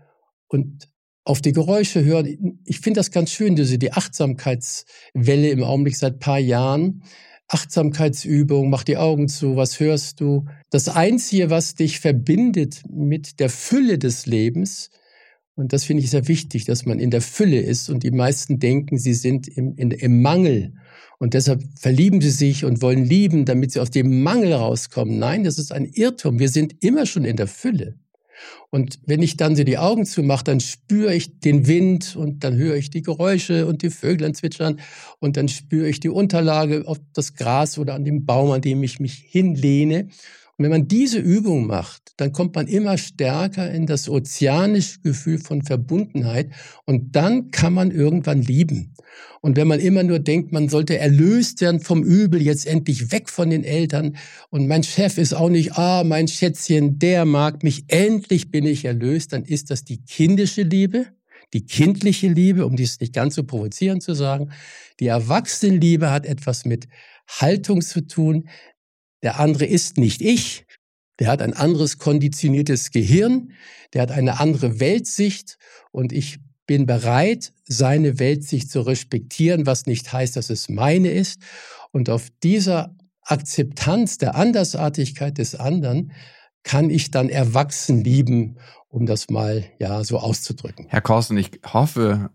[0.47, 0.89] und
[1.23, 2.59] auf die Geräusche hören.
[2.65, 7.03] Ich finde das ganz schön, diese die Achtsamkeitswelle im Augenblick seit paar Jahren
[7.53, 10.45] Achtsamkeitsübung, mach die Augen zu, was hörst du?
[10.69, 14.89] Das Einzige, was dich verbindet mit der Fülle des Lebens,
[15.55, 18.59] und das finde ich sehr wichtig, dass man in der Fülle ist und die meisten
[18.59, 20.73] denken, sie sind im, in, im Mangel.
[21.19, 25.19] Und deshalb verlieben sie sich und wollen lieben, damit sie aus dem Mangel rauskommen.
[25.19, 26.39] Nein, das ist ein Irrtum.
[26.39, 27.99] Wir sind immer schon in der Fülle.
[28.69, 32.55] Und wenn ich dann so die Augen zumache, dann spüre ich den Wind und dann
[32.55, 34.79] höre ich die Geräusche und die Vöglein zwitschern
[35.19, 38.81] und dann spüre ich die Unterlage auf das Gras oder an dem Baum, an dem
[38.83, 40.07] ich mich hinlehne.
[40.61, 45.39] Und wenn man diese Übung macht, dann kommt man immer stärker in das ozeanische Gefühl
[45.39, 46.51] von Verbundenheit
[46.85, 48.93] und dann kann man irgendwann lieben.
[49.41, 53.31] Und wenn man immer nur denkt, man sollte erlöst werden vom Übel, jetzt endlich weg
[53.31, 54.17] von den Eltern
[54.51, 58.85] und mein Chef ist auch nicht, ah, mein Schätzchen, der mag mich, endlich bin ich
[58.85, 61.07] erlöst, dann ist das die kindische Liebe,
[61.53, 64.51] die kindliche Liebe, um dies nicht ganz so provozierend zu sagen.
[64.99, 66.87] Die Erwachsenenliebe hat etwas mit
[67.39, 68.47] Haltung zu tun,
[69.23, 70.65] der andere ist nicht ich.
[71.19, 73.51] Der hat ein anderes konditioniertes Gehirn.
[73.93, 75.57] Der hat eine andere Weltsicht.
[75.91, 81.41] Und ich bin bereit, seine Weltsicht zu respektieren, was nicht heißt, dass es meine ist.
[81.91, 86.11] Und auf dieser Akzeptanz der Andersartigkeit des anderen
[86.63, 88.57] kann ich dann erwachsen lieben,
[88.87, 90.85] um das mal ja so auszudrücken.
[90.89, 92.29] Herr Korsen, ich hoffe,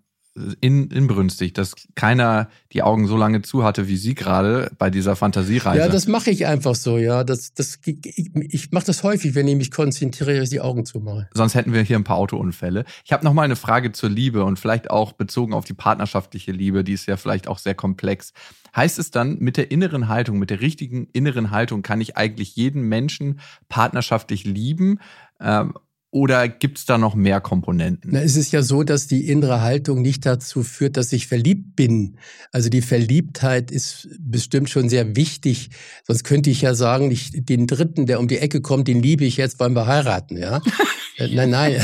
[0.61, 5.17] in, inbrünstig, dass keiner die Augen so lange zu hatte wie Sie gerade bei dieser
[5.17, 5.79] Fantasiereise.
[5.81, 7.25] Ja, das mache ich einfach so, ja.
[7.25, 11.27] Das, das, ich ich mache das häufig, wenn ich mich konzentriere, die Augen zu machen.
[11.33, 12.85] Sonst hätten wir hier ein paar Autounfälle.
[13.05, 16.53] Ich habe noch mal eine Frage zur Liebe und vielleicht auch bezogen auf die partnerschaftliche
[16.53, 18.33] Liebe, die ist ja vielleicht auch sehr komplex.
[18.75, 22.57] Heißt es dann, mit der inneren Haltung, mit der richtigen inneren Haltung kann ich eigentlich
[22.57, 25.01] jeden Menschen partnerschaftlich lieben?
[25.41, 25.75] Ähm,
[26.17, 28.13] oder gibt es da noch mehr Komponenten?
[28.15, 31.77] Na, es ist ja so, dass die innere Haltung nicht dazu führt, dass ich verliebt
[31.77, 32.17] bin.
[32.53, 35.69] Also die Verliebtheit ist bestimmt schon sehr wichtig.
[36.07, 39.27] Sonst könnte ich ja sagen, ich, den Dritten, der um die Ecke kommt, den liebe
[39.27, 40.39] ich jetzt, wollen wir heiraten.
[40.39, 40.63] Ja?
[41.19, 41.81] Äh, nein, nein.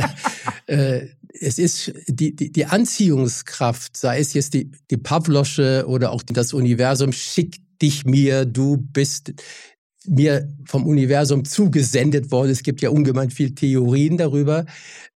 [0.66, 1.08] Äh,
[1.40, 6.52] es ist die, die, die Anziehungskraft, sei es jetzt die, die Pavlosche oder auch das
[6.52, 9.34] Universum, schickt dich mir, du bist
[10.06, 12.50] mir vom Universum zugesendet worden.
[12.50, 14.66] Es gibt ja ungemein viel Theorien darüber.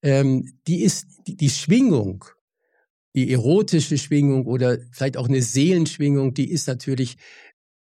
[0.03, 2.25] Ähm, die ist die, die Schwingung,
[3.15, 7.17] die erotische Schwingung oder vielleicht auch eine Seelenschwingung, die ist natürlich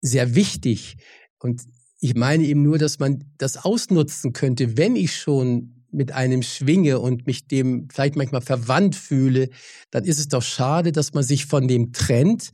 [0.01, 0.97] sehr wichtig.
[1.39, 1.63] Und
[1.99, 6.99] ich meine eben nur, dass man das ausnutzen könnte, wenn ich schon mit einem schwinge
[6.99, 9.49] und mich dem vielleicht manchmal verwandt fühle,
[9.91, 12.51] dann ist es doch schade, dass man sich von dem trennt,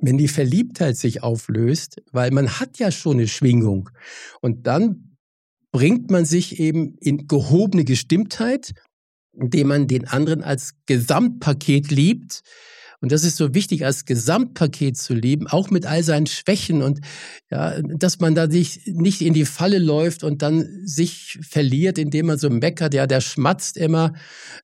[0.00, 3.90] wenn die Verliebtheit sich auflöst, weil man hat ja schon eine Schwingung.
[4.40, 5.16] Und dann
[5.72, 8.72] bringt man sich eben in gehobene Gestimmtheit,
[9.32, 12.42] indem man den anderen als Gesamtpaket liebt
[13.00, 17.00] und das ist so wichtig, als Gesamtpaket zu leben, auch mit all seinen Schwächen und
[17.50, 22.26] ja, dass man da sich nicht in die Falle läuft und dann sich verliert, indem
[22.26, 24.12] man so meckert, ja, der schmatzt immer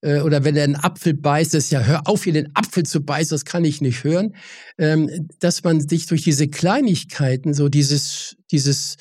[0.03, 3.01] äh, oder wenn er einen Apfel beißt, ist ja, hör auf, hier den Apfel zu
[3.01, 4.35] beißen, das kann ich nicht hören.
[4.79, 8.96] Ähm, dass man sich durch diese Kleinigkeiten so dieses, dieses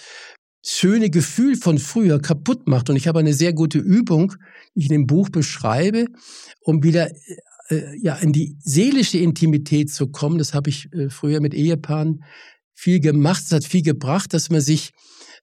[0.66, 2.90] schöne Gefühl von früher kaputt macht.
[2.90, 4.34] Und ich habe eine sehr gute Übung,
[4.74, 6.08] die ich in dem Buch beschreibe,
[6.62, 7.10] um wieder
[7.70, 10.38] äh, ja in die seelische Intimität zu kommen.
[10.38, 12.24] Das habe ich äh, früher mit Ehepaaren
[12.74, 13.44] viel gemacht.
[13.46, 14.92] Es hat viel gebracht, dass man sich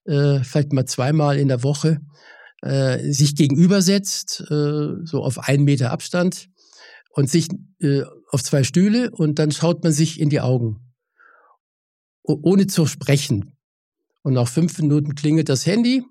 [0.05, 2.01] äh, vielleicht mal zweimal in der Woche
[2.63, 6.49] äh, sich gegenübersetzt, äh, so auf einen Meter Abstand
[7.11, 7.49] und sich
[7.81, 10.79] äh, auf zwei Stühle und dann schaut man sich in die Augen,
[12.23, 13.57] ohne zu sprechen.
[14.23, 16.05] Und nach fünf Minuten klingelt das Handy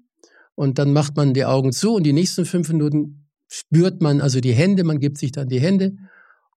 [0.56, 3.20] und dann macht man die Augen zu und die nächsten fünf Minuten
[3.51, 5.97] spürt man also die Hände, man gibt sich dann die Hände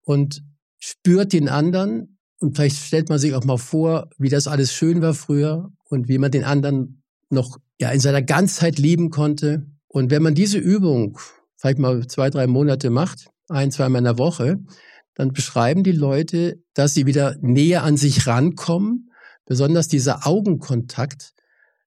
[0.03, 0.45] und
[0.79, 5.03] spürt den anderen und vielleicht stellt man sich auch mal vor, wie das alles schön
[5.03, 9.67] war früher und wie man den anderen noch ja in seiner Ganzheit lieben konnte.
[9.89, 11.19] Und wenn man diese Übung
[11.57, 14.61] vielleicht mal zwei, drei Monate macht, ein, zweimal in der Woche,
[15.15, 19.11] dann beschreiben die Leute, dass sie wieder näher an sich rankommen,
[19.47, 21.35] besonders dieser Augenkontakt.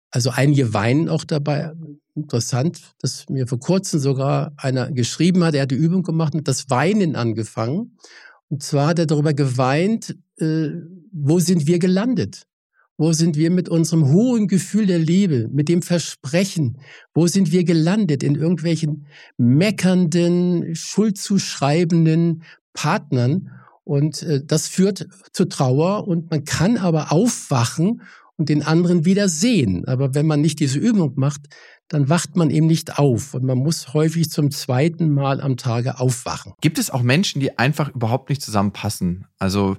[0.10, 1.72] Also einige weinen auch dabei,
[2.18, 6.48] interessant, dass mir vor kurzem sogar einer geschrieben hat, er hat die Übung gemacht und
[6.48, 7.98] das Weinen angefangen.
[8.50, 10.70] Und zwar hat er darüber geweint, äh,
[11.12, 12.48] wo sind wir gelandet?
[12.98, 16.80] Wo sind wir mit unserem hohen Gefühl der Liebe, mit dem Versprechen?
[17.14, 18.24] Wo sind wir gelandet?
[18.24, 19.06] In irgendwelchen
[19.38, 23.52] meckernden, schuldzuschreibenden Partnern?
[23.84, 28.02] Und äh, das führt zu Trauer und man kann aber aufwachen
[28.38, 29.86] und den anderen wieder sehen.
[29.86, 31.42] Aber wenn man nicht diese Übung macht,
[31.90, 36.00] dann wacht man eben nicht auf und man muss häufig zum zweiten Mal am Tage
[36.00, 36.54] aufwachen.
[36.62, 39.28] Gibt es auch Menschen, die einfach überhaupt nicht zusammenpassen?
[39.40, 39.78] Also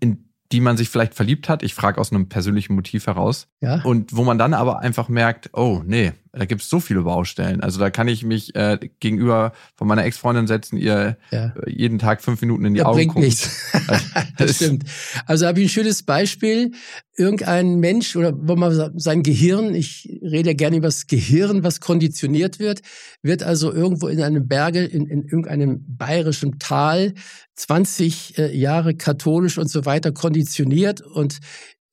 [0.00, 1.62] in die man sich vielleicht verliebt hat.
[1.62, 3.46] Ich frage aus einem persönlichen Motiv heraus.
[3.60, 3.82] Ja.
[3.82, 7.60] Und wo man dann aber einfach merkt, oh nee, da gibt es so viele Baustellen.
[7.60, 11.46] Also da kann ich mich äh, gegenüber von meiner Ex-Freundin setzen, ihr ja.
[11.46, 13.24] Äh, jeden Tag fünf Minuten in die ja, Augen bringt gucken.
[13.24, 13.72] nichts.
[14.38, 14.84] das stimmt.
[15.26, 16.72] Also habe ich ein schönes Beispiel.
[17.20, 21.80] Irgendein Mensch oder wo man sein Gehirn, ich rede ja gerne über das Gehirn, was
[21.80, 22.80] konditioniert wird,
[23.22, 27.12] wird also irgendwo in einem Berge, in, in irgendeinem bayerischen Tal
[27.56, 31.40] 20 äh, Jahre katholisch und so weiter konditioniert und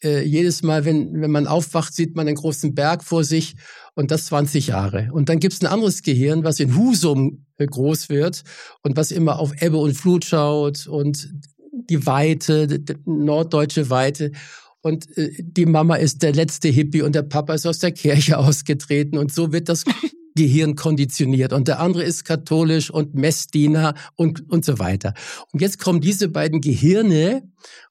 [0.03, 3.55] äh, jedes Mal, wenn, wenn man aufwacht, sieht man einen großen Berg vor sich
[3.95, 5.09] und das 20 Jahre.
[5.11, 8.43] Und dann gibt es ein anderes Gehirn, was in Husum äh, groß wird
[8.83, 11.33] und was immer auf Ebbe und Flut schaut und
[11.89, 14.31] die Weite, die norddeutsche Weite.
[14.87, 18.37] Und äh, die Mama ist der letzte Hippie und der Papa ist aus der Kirche
[18.37, 19.17] ausgetreten.
[19.17, 19.83] Und so wird das
[20.35, 25.13] Gehirn konditioniert und der andere ist katholisch und Messdiener und, und so weiter.
[25.51, 27.43] Und jetzt kommen diese beiden Gehirne,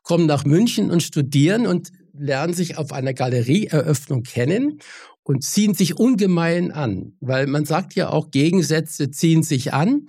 [0.05, 4.79] kommen nach München und studieren und lernen sich auf einer Galerieeröffnung kennen
[5.25, 10.07] und ziehen sich ungemein an, weil man sagt ja auch, Gegensätze ziehen sich an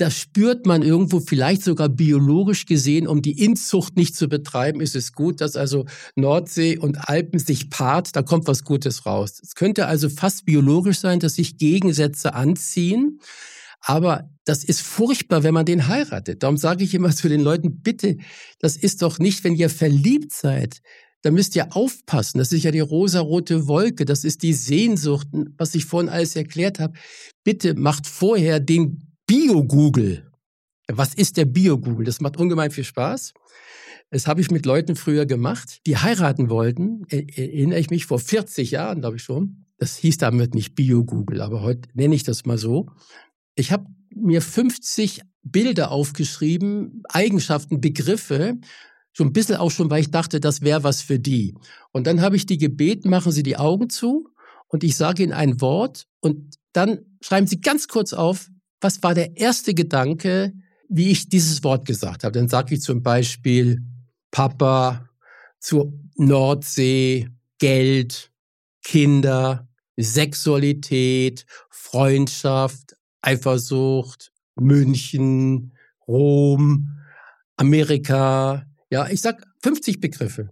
[0.00, 4.96] das spürt man irgendwo vielleicht sogar biologisch gesehen, um die Inzucht nicht zu betreiben, ist
[4.96, 5.84] es gut, dass also
[6.16, 9.40] Nordsee und Alpen sich paart, da kommt was Gutes raus.
[9.42, 13.20] Es könnte also fast biologisch sein, dass sich Gegensätze anziehen.
[13.82, 16.42] Aber das ist furchtbar, wenn man den heiratet.
[16.42, 18.16] Darum sage ich immer zu den Leuten, bitte,
[18.58, 20.80] das ist doch nicht, wenn ihr verliebt seid,
[21.22, 22.38] da müsst ihr aufpassen.
[22.38, 26.78] Das ist ja die rosarote Wolke, das ist die Sehnsucht, was ich vorhin alles erklärt
[26.78, 26.94] habe.
[27.44, 30.28] Bitte macht vorher den Bio-Google.
[30.88, 32.04] Was ist der Bio-Google?
[32.04, 33.32] Das macht ungemein viel Spaß.
[34.10, 37.04] Das habe ich mit Leuten früher gemacht, die heiraten wollten.
[37.08, 39.66] Erinnere ich mich vor 40 Jahren, glaube ich schon.
[39.78, 42.88] Das hieß damit nicht Bio-Google, aber heute nenne ich das mal so.
[43.54, 48.58] Ich habe mir 50 Bilder aufgeschrieben, Eigenschaften, Begriffe,
[49.12, 51.54] so ein bisschen auch schon, weil ich dachte, das wäre was für die.
[51.92, 54.26] Und dann habe ich die gebeten, machen Sie die Augen zu
[54.66, 59.14] und ich sage Ihnen ein Wort und dann schreiben Sie ganz kurz auf, was war
[59.14, 60.52] der erste Gedanke,
[60.88, 62.32] wie ich dieses Wort gesagt habe?
[62.32, 63.82] Dann sage ich zum Beispiel
[64.30, 65.08] Papa,
[65.60, 68.32] zur Nordsee, Geld,
[68.82, 75.72] Kinder, Sexualität, Freundschaft, Eifersucht, München,
[76.08, 76.98] Rom,
[77.56, 78.66] Amerika.
[78.90, 80.50] Ja, ich sag 50 Begriffe.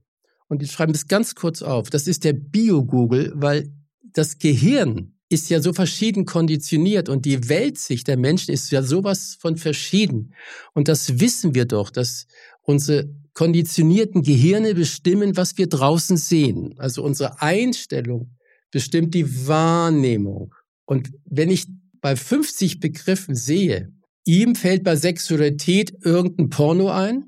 [0.48, 1.90] Und die schreiben das ganz kurz auf.
[1.90, 3.72] Das ist der Bio-Google, weil
[4.12, 9.36] das Gehirn ist ja so verschieden konditioniert und die Weltsicht der Menschen ist ja sowas
[9.38, 10.34] von verschieden.
[10.74, 12.26] Und das wissen wir doch, dass
[12.62, 16.74] unsere konditionierten Gehirne bestimmen, was wir draußen sehen.
[16.78, 18.36] Also unsere Einstellung
[18.70, 20.54] bestimmt die Wahrnehmung.
[20.84, 21.66] Und wenn ich
[22.00, 23.92] bei 50 Begriffen sehe,
[24.24, 27.24] ihm fällt bei Sexualität irgendein Porno ein,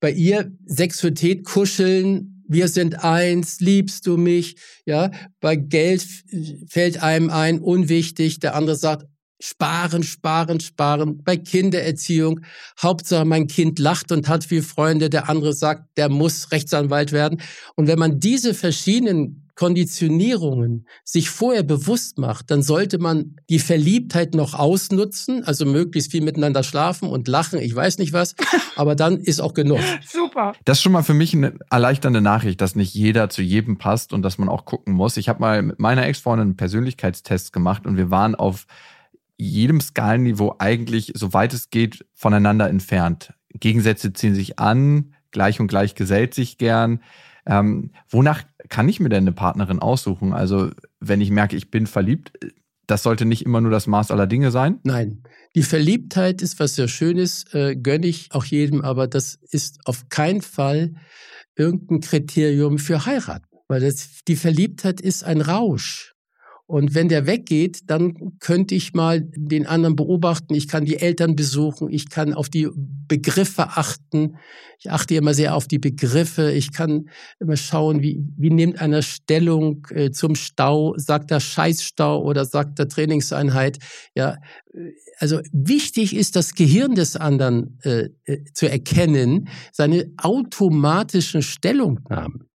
[0.00, 4.56] bei ihr Sexualität, Kuscheln, wir sind eins, liebst du mich?
[4.86, 6.06] Ja, bei Geld
[6.68, 8.40] fällt einem ein, unwichtig.
[8.40, 9.06] Der andere sagt,
[9.40, 11.22] sparen, sparen, sparen.
[11.22, 12.40] Bei Kindererziehung,
[12.80, 15.10] Hauptsache mein Kind lacht und hat viele Freunde.
[15.10, 17.40] Der andere sagt, der muss Rechtsanwalt werden.
[17.74, 24.34] Und wenn man diese verschiedenen Konditionierungen sich vorher bewusst macht, dann sollte man die Verliebtheit
[24.34, 28.34] noch ausnutzen, also möglichst viel miteinander schlafen und lachen, ich weiß nicht was,
[28.76, 29.80] aber dann ist auch genug.
[30.06, 30.54] Super.
[30.64, 34.12] Das ist schon mal für mich eine erleichternde Nachricht, dass nicht jeder zu jedem passt
[34.12, 35.16] und dass man auch gucken muss.
[35.16, 38.66] Ich habe mal mit meiner Ex-Freundin einen Persönlichkeitstest gemacht und wir waren auf
[39.36, 43.34] jedem Skalenniveau eigentlich, soweit es geht, voneinander entfernt.
[43.50, 47.00] Gegensätze ziehen sich an, gleich und gleich gesellt sich gern.
[47.46, 50.32] Ähm, wonach kann ich mir denn eine Partnerin aussuchen?
[50.32, 52.32] Also, wenn ich merke, ich bin verliebt,
[52.86, 54.80] das sollte nicht immer nur das Maß aller Dinge sein?
[54.82, 55.22] Nein.
[55.54, 60.08] Die Verliebtheit ist was sehr Schönes, äh, gönne ich auch jedem, aber das ist auf
[60.08, 60.94] keinen Fall
[61.56, 63.46] irgendein Kriterium für heiraten.
[63.68, 66.13] Weil das, die Verliebtheit ist ein Rausch.
[66.66, 70.54] Und wenn der weggeht, dann könnte ich mal den anderen beobachten.
[70.54, 71.90] Ich kann die Eltern besuchen.
[71.90, 74.36] Ich kann auf die Begriffe achten.
[74.78, 76.52] Ich achte immer sehr auf die Begriffe.
[76.52, 80.94] Ich kann immer schauen, wie, wie nimmt einer Stellung äh, zum Stau?
[80.96, 83.78] Sagt er Scheißstau oder sagt er Trainingseinheit?
[84.14, 84.38] Ja,
[85.18, 92.48] also wichtig ist, das Gehirn des anderen äh, äh zu erkennen, seine automatischen Stellungnahmen.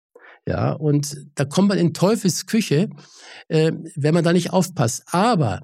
[0.49, 2.89] Ja, und da kommt man in Teufels Küche,
[3.49, 5.03] äh, wenn man da nicht aufpasst.
[5.11, 5.61] Aber,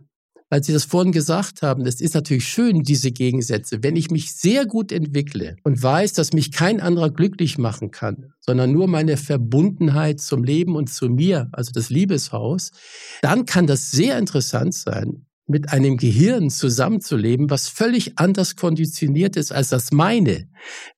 [0.52, 3.82] weil Sie das vorhin gesagt haben, es ist natürlich schön, diese Gegensätze.
[3.82, 8.34] Wenn ich mich sehr gut entwickle und weiß, dass mich kein anderer glücklich machen kann,
[8.40, 12.70] sondern nur meine Verbundenheit zum Leben und zu mir, also das Liebeshaus,
[13.24, 19.52] dann kann das sehr interessant sein, mit einem Gehirn zusammenzuleben, was völlig anders konditioniert ist
[19.52, 20.48] als das meine.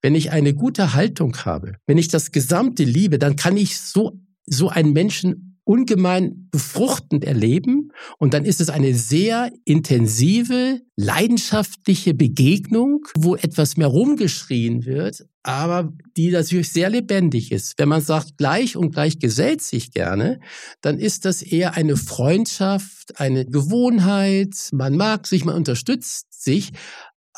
[0.02, 4.20] Wenn ich eine gute Haltung habe, wenn ich das Gesamte liebe, dann kann ich so,
[4.46, 7.91] so einen Menschen ungemein befruchtend erleben.
[8.17, 15.93] Und dann ist es eine sehr intensive, leidenschaftliche Begegnung, wo etwas mehr rumgeschrien wird, aber
[16.15, 17.75] die natürlich sehr lebendig ist.
[17.77, 20.39] Wenn man sagt, gleich und gleich gesellt sich gerne,
[20.82, 24.56] dann ist das eher eine Freundschaft, eine Gewohnheit.
[24.71, 26.71] Man mag sich, man unterstützt sich,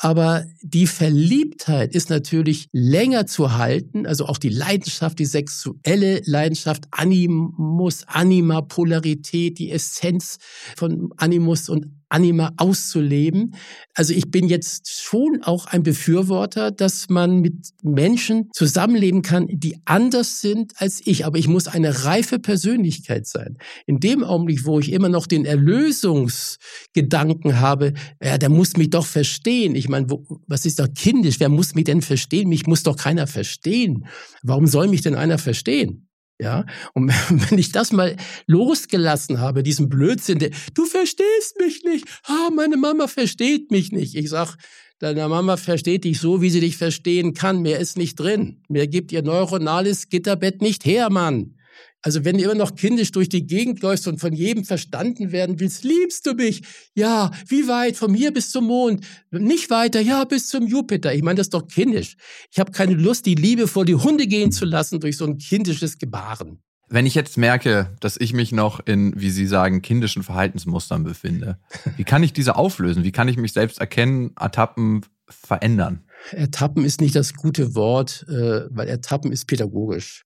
[0.01, 6.85] aber die Verliebtheit ist natürlich länger zu halten, also auch die Leidenschaft, die sexuelle Leidenschaft,
[6.91, 10.37] Animus, Anima, Polarität, die Essenz
[10.77, 13.55] von Animus und Anima auszuleben.
[13.93, 19.77] Also ich bin jetzt schon auch ein Befürworter, dass man mit Menschen zusammenleben kann, die
[19.85, 21.25] anders sind als ich.
[21.25, 23.57] Aber ich muss eine reife Persönlichkeit sein.
[23.85, 29.05] In dem Augenblick, wo ich immer noch den Erlösungsgedanken habe, ja, der muss mich doch
[29.05, 29.75] verstehen.
[29.75, 31.39] Ich meine, wo, was ist doch kindisch?
[31.39, 32.49] Wer muss mich denn verstehen?
[32.49, 34.05] Mich muss doch keiner verstehen.
[34.41, 36.08] Warum soll mich denn einer verstehen?
[36.41, 38.15] Ja, und wenn ich das mal
[38.47, 44.15] losgelassen habe, diesen Blödsinn, der, du verstehst mich nicht, ah, meine Mama versteht mich nicht.
[44.15, 44.55] Ich sag,
[44.99, 47.61] deine Mama versteht dich so, wie sie dich verstehen kann.
[47.61, 48.63] Mehr ist nicht drin.
[48.69, 51.55] Mehr gibt ihr neuronales Gitterbett nicht her, Mann.
[52.01, 55.59] Also wenn du immer noch kindisch durch die Gegend läufst und von jedem verstanden werden
[55.59, 56.61] willst, liebst du mich?
[56.95, 57.97] Ja, wie weit?
[57.97, 59.05] Von mir bis zum Mond?
[59.31, 61.13] Nicht weiter, ja, bis zum Jupiter.
[61.13, 62.15] Ich meine, das ist doch kindisch.
[62.51, 65.37] Ich habe keine Lust, die Liebe vor die Hunde gehen zu lassen durch so ein
[65.37, 66.61] kindisches Gebaren.
[66.87, 71.59] Wenn ich jetzt merke, dass ich mich noch in, wie Sie sagen, kindischen Verhaltensmustern befinde,
[71.97, 73.03] wie kann ich diese auflösen?
[73.03, 76.03] Wie kann ich mich selbst erkennen, ertappen, verändern?
[76.31, 80.25] Ertappen ist nicht das gute Wort, äh, weil Ertappen ist pädagogisch.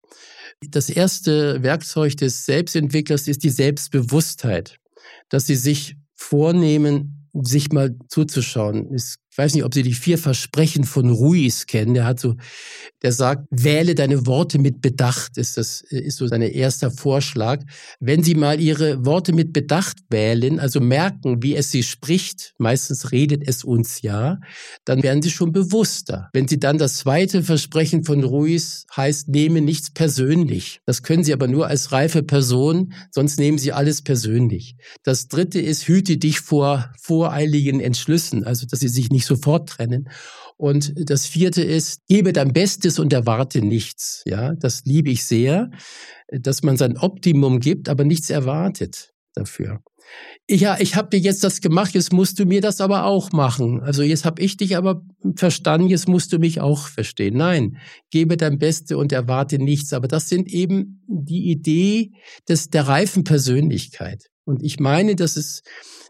[0.70, 4.80] Das erste Werkzeug des Selbstentwicklers ist die Selbstbewusstheit,
[5.30, 8.94] dass sie sich vornehmen, sich mal zuzuschauen.
[8.94, 11.96] Es ich weiß nicht, ob Sie die vier Versprechen von Ruiz kennen.
[11.96, 12.36] Der hat so,
[13.02, 17.64] der sagt, wähle deine Worte mit Bedacht, ist das, ist so sein erster Vorschlag.
[18.00, 23.12] Wenn Sie mal Ihre Worte mit Bedacht wählen, also merken, wie es Sie spricht, meistens
[23.12, 24.38] redet es uns ja,
[24.86, 26.30] dann werden Sie schon bewusster.
[26.32, 30.80] Wenn Sie dann das zweite Versprechen von Ruiz heißt, nehme nichts persönlich.
[30.86, 34.76] Das können Sie aber nur als reife Person, sonst nehmen Sie alles persönlich.
[35.02, 39.70] Das dritte ist, hüte dich vor voreiligen Entschlüssen, also dass Sie sich nicht nicht sofort
[39.70, 40.10] trennen.
[40.58, 44.22] Und das vierte ist, gebe dein Bestes und erwarte nichts.
[44.26, 45.72] Ja, das liebe ich sehr,
[46.30, 49.82] dass man sein Optimum gibt, aber nichts erwartet dafür.
[50.50, 53.82] Ja, ich habe dir jetzt das gemacht, jetzt musst du mir das aber auch machen.
[53.82, 55.02] Also jetzt habe ich dich aber
[55.36, 57.38] verstanden, jetzt musst du mich auch verstehen.
[57.38, 57.78] Nein,
[58.12, 59.94] gebe dein Bestes und erwarte nichts.
[59.94, 62.12] Aber das sind eben die Idee
[62.48, 64.26] des, der reifen Persönlichkeit.
[64.46, 65.62] Und ich meine, dass es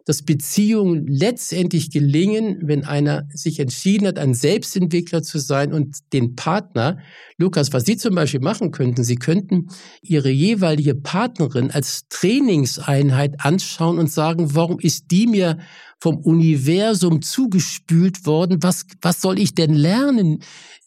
[0.06, 6.36] dass Beziehungen letztendlich gelingen, wenn einer sich entschieden hat, ein Selbstentwickler zu sein und den
[6.36, 7.00] Partner,
[7.38, 9.70] Lukas, was Sie zum Beispiel machen könnten, Sie könnten
[10.02, 15.58] Ihre jeweilige Partnerin als Trainingseinheit anschauen und sagen, warum ist die mir
[16.00, 18.62] vom Universum zugespült worden?
[18.62, 20.40] Was, was soll ich denn lernen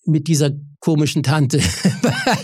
[0.05, 0.51] mit dieser
[0.81, 1.61] komischen Tante?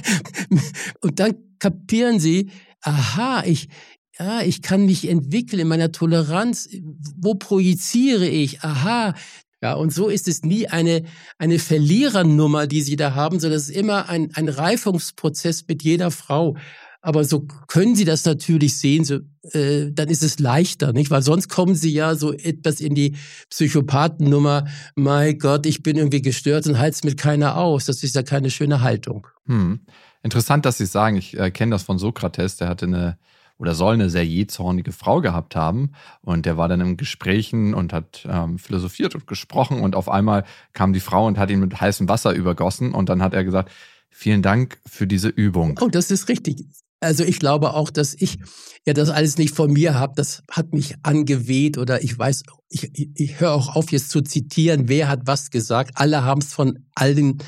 [1.01, 3.69] und dann kapieren Sie, aha, ich,
[4.19, 6.69] ja, ich kann mich entwickeln in meiner Toleranz.
[7.17, 8.63] Wo projiziere ich?
[8.63, 9.15] Aha.
[9.63, 11.05] Ja, und so ist es nie eine,
[11.39, 16.11] eine Verlierernummer, die Sie da haben, sondern es ist immer ein, ein Reifungsprozess mit jeder
[16.11, 16.57] Frau.
[17.01, 19.21] Aber so können Sie das natürlich sehen, so,
[19.53, 21.11] äh, dann ist es leichter, nicht?
[21.11, 23.17] Weil sonst kommen Sie ja so etwas in die
[23.51, 27.87] Psychopathennummer, mein Gott, ich bin irgendwie gestört und halt's mit keiner aus.
[27.87, 29.27] Das ist ja keine schöne Haltung.
[29.47, 29.81] Hm.
[30.23, 33.19] Interessant, dass Sie sagen, ich äh, kenne das von Sokrates, der hatte eine
[33.63, 35.93] oder soll eine sehr jähzornige Frau gehabt haben.
[36.21, 39.81] Und der war dann in Gesprächen und hat ähm, philosophiert und gesprochen.
[39.83, 42.93] Und auf einmal kam die Frau und hat ihn mit heißem Wasser übergossen.
[42.93, 43.71] Und dann hat er gesagt,
[44.11, 45.79] vielen Dank für diese Übung.
[45.81, 46.65] Oh, das ist richtig.
[47.03, 48.39] Also ich glaube auch, dass ich
[48.87, 50.15] ja das alles nicht von mir habe.
[50.17, 54.89] Das hat mich angeweht oder ich weiß, ich, ich, höre auch auf, jetzt zu zitieren,
[54.89, 55.93] wer hat was gesagt.
[55.95, 57.39] Alle haben es von allen,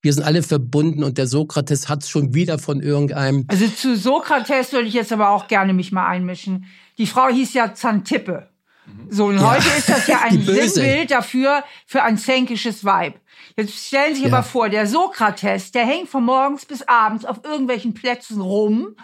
[0.00, 3.44] wir sind alle verbunden und der Sokrates hat es schon wieder von irgendeinem.
[3.48, 6.66] Also zu Sokrates würde ich jetzt aber auch gerne mich mal einmischen.
[6.98, 8.51] Die Frau hieß ja Xantippe.
[9.08, 9.50] So, und ja.
[9.54, 13.20] heute ist das ja ein Sinnbild dafür, für ein zänkisches Weib.
[13.56, 14.36] Jetzt stellen Sie sich ja.
[14.36, 18.96] aber vor, der Sokrates, der hängt von morgens bis abends auf irgendwelchen Plätzen rum,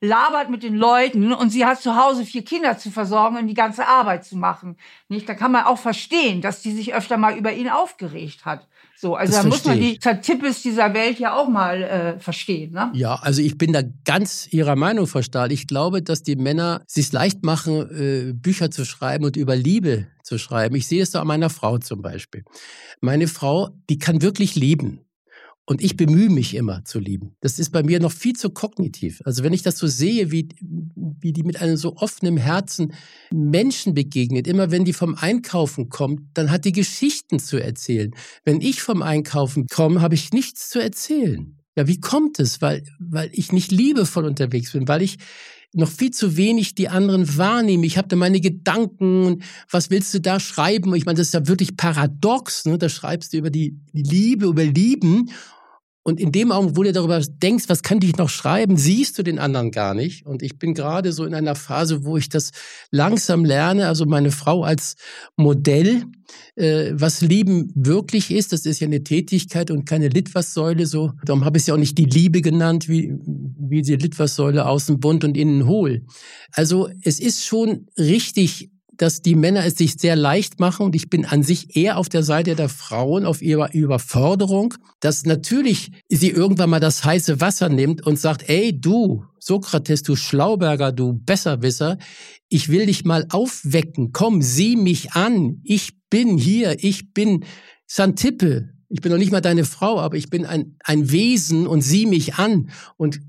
[0.00, 3.54] labert mit den Leuten und sie hat zu Hause vier Kinder zu versorgen und die
[3.54, 4.76] ganze Arbeit zu machen.
[5.08, 5.28] Nicht?
[5.28, 8.68] Da kann man auch verstehen, dass die sich öfter mal über ihn aufgeregt hat.
[8.98, 12.72] So, also das da muss man die Zertippes dieser Welt ja auch mal äh, verstehen.
[12.72, 12.90] Ne?
[12.94, 15.52] Ja, also ich bin da ganz Ihrer Meinung, Frau Stahl.
[15.52, 20.06] Ich glaube, dass die Männer sich leicht machen, äh, Bücher zu schreiben und über Liebe
[20.22, 20.74] zu schreiben.
[20.76, 22.44] Ich sehe es da an meiner Frau zum Beispiel.
[23.00, 25.05] Meine Frau, die kann wirklich lieben.
[25.68, 27.34] Und ich bemühe mich immer zu lieben.
[27.40, 29.20] Das ist bei mir noch viel zu kognitiv.
[29.24, 32.92] Also wenn ich das so sehe, wie, wie die mit einem so offenen Herzen
[33.32, 38.14] Menschen begegnet, immer wenn die vom Einkaufen kommt, dann hat die Geschichten zu erzählen.
[38.44, 41.56] Wenn ich vom Einkaufen komme, habe ich nichts zu erzählen.
[41.76, 42.62] Ja, wie kommt es?
[42.62, 45.18] Weil, weil ich nicht liebevoll unterwegs bin, weil ich
[45.72, 47.84] noch viel zu wenig die anderen wahrnehme.
[47.86, 50.94] Ich habe da meine Gedanken, was willst du da schreiben?
[50.94, 52.64] Ich meine, das ist ja wirklich paradox.
[52.64, 52.78] Ne?
[52.78, 55.30] Da schreibst du über die Liebe, über Lieben
[56.06, 59.24] und in dem Augenblick, wo du darüber denkst, was kann ich noch schreiben, siehst du
[59.24, 60.24] den anderen gar nicht.
[60.24, 62.52] Und ich bin gerade so in einer Phase, wo ich das
[62.92, 63.88] langsam lerne.
[63.88, 64.94] Also meine Frau als
[65.34, 66.04] Modell,
[66.54, 68.52] äh, was Lieben wirklich ist.
[68.52, 70.86] Das ist ja eine Tätigkeit und keine Litwassäule.
[70.86, 73.12] So, darum habe ich es ja auch nicht die Liebe genannt, wie,
[73.58, 76.04] wie die Litwassäule außen bunt und innen hohl.
[76.52, 81.10] Also es ist schon richtig dass die Männer es sich sehr leicht machen und ich
[81.10, 86.30] bin an sich eher auf der Seite der Frauen, auf ihre Überforderung, dass natürlich sie
[86.30, 91.98] irgendwann mal das heiße Wasser nimmt und sagt, ey du, Sokrates, du Schlauberger, du Besserwisser,
[92.48, 97.44] ich will dich mal aufwecken, komm, sieh mich an, ich bin hier, ich bin
[97.86, 101.82] Santippe, ich bin noch nicht mal deine Frau, aber ich bin ein, ein Wesen und
[101.82, 102.70] sieh mich an.
[102.96, 103.20] Und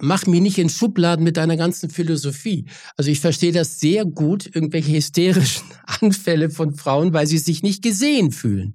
[0.00, 2.66] mach mich nicht in Schubladen mit deiner ganzen Philosophie.
[2.96, 5.64] Also ich verstehe das sehr gut, irgendwelche hysterischen
[6.00, 8.74] Anfälle von Frauen, weil sie sich nicht gesehen fühlen.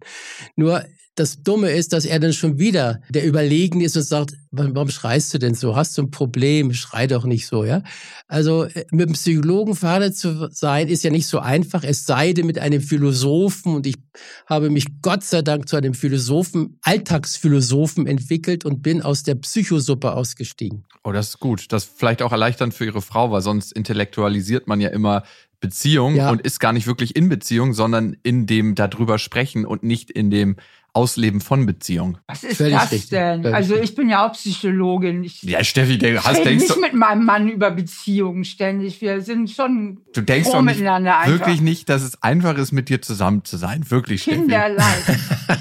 [0.56, 0.84] Nur
[1.18, 5.34] das Dumme ist, dass er dann schon wieder der Überlegen ist und sagt, warum schreist
[5.34, 5.76] du denn so?
[5.76, 6.74] Hast du ein Problem?
[6.74, 7.82] Schrei doch nicht so, ja?
[8.28, 12.34] Also äh, mit einem Psychologen verheiratet zu sein, ist ja nicht so einfach, es sei
[12.34, 13.76] denn mit einem Philosophen.
[13.76, 13.96] Und ich
[14.46, 20.14] habe mich Gott sei Dank zu einem Philosophen, Alltagsphilosophen entwickelt und bin aus der Psychosuppe
[20.14, 20.86] ausgestiegen.
[21.08, 21.72] Oh, das ist gut.
[21.72, 25.24] Das ist vielleicht auch erleichternd für Ihre Frau, weil sonst intellektualisiert man ja immer
[25.62, 26.30] Beziehung ja.
[26.30, 30.30] und ist gar nicht wirklich in Beziehung, sondern in dem darüber sprechen und nicht in
[30.30, 30.58] dem
[30.98, 32.18] Ausleben von Beziehung.
[32.26, 33.10] Was ist Völlig das richtig.
[33.12, 33.44] denn?
[33.44, 35.24] Völlig also ich bin ja auch Psychologin.
[35.24, 39.00] Ich ja, Steffi, der hast denkst nicht mit meinem Mann über Beziehungen ständig.
[39.02, 43.02] Wir sind schon du denkst doch nicht, wirklich nicht, dass es einfach ist, mit dir
[43.02, 43.90] zusammen zu sein.
[43.90, 45.04] Wirklich, Kinderleid.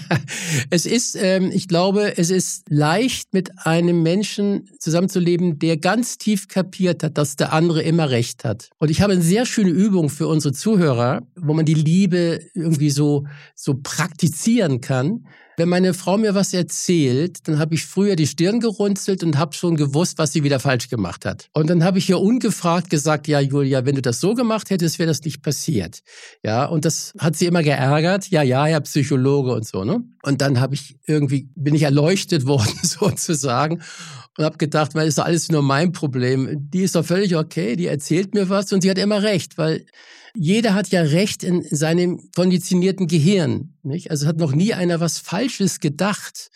[0.70, 6.48] es ist, ähm, ich glaube, es ist leicht, mit einem Menschen zusammenzuleben, der ganz tief
[6.48, 8.70] kapiert hat, dass der andere immer recht hat.
[8.78, 12.90] Und ich habe eine sehr schöne Übung für unsere Zuhörer, wo man die Liebe irgendwie
[12.90, 15.25] so, so praktizieren kann.
[15.58, 19.54] Wenn meine Frau mir was erzählt, dann habe ich früher die Stirn gerunzelt und habe
[19.54, 21.48] schon gewusst, was sie wieder falsch gemacht hat.
[21.54, 24.98] Und dann habe ich ihr ungefragt gesagt, ja, Julia, wenn du das so gemacht hättest,
[24.98, 26.00] wäre das nicht passiert.
[26.42, 28.28] Ja, und das hat sie immer geärgert.
[28.28, 30.04] Ja, ja, Herr Psychologe und so, ne?
[30.22, 33.80] Und dann habe ich irgendwie, bin ich erleuchtet worden sozusagen
[34.36, 36.68] und habe gedacht, weil ist doch alles nur mein Problem.
[36.70, 39.86] Die ist doch völlig okay, die erzählt mir was und sie hat immer recht, weil
[40.38, 43.74] jeder hat ja Recht in seinem konditionierten Gehirn.
[43.82, 44.10] Nicht?
[44.10, 46.50] Also hat noch nie einer was Falsches gedacht.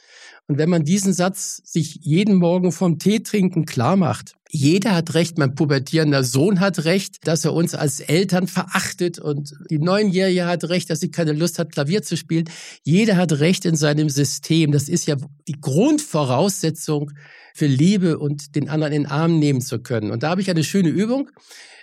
[0.47, 5.14] Und wenn man diesen Satz sich jeden Morgen vom Tee trinken klar macht, jeder hat
[5.14, 10.47] recht, mein pubertierender Sohn hat recht, dass er uns als Eltern verachtet und die Neunjährige
[10.47, 12.51] hat recht, dass sie keine Lust hat, Klavier zu spielen.
[12.83, 14.72] Jeder hat recht in seinem System.
[14.72, 15.14] Das ist ja
[15.47, 17.12] die Grundvoraussetzung
[17.55, 20.11] für Liebe und den anderen in den Arm nehmen zu können.
[20.11, 21.31] Und da habe ich eine schöne Übung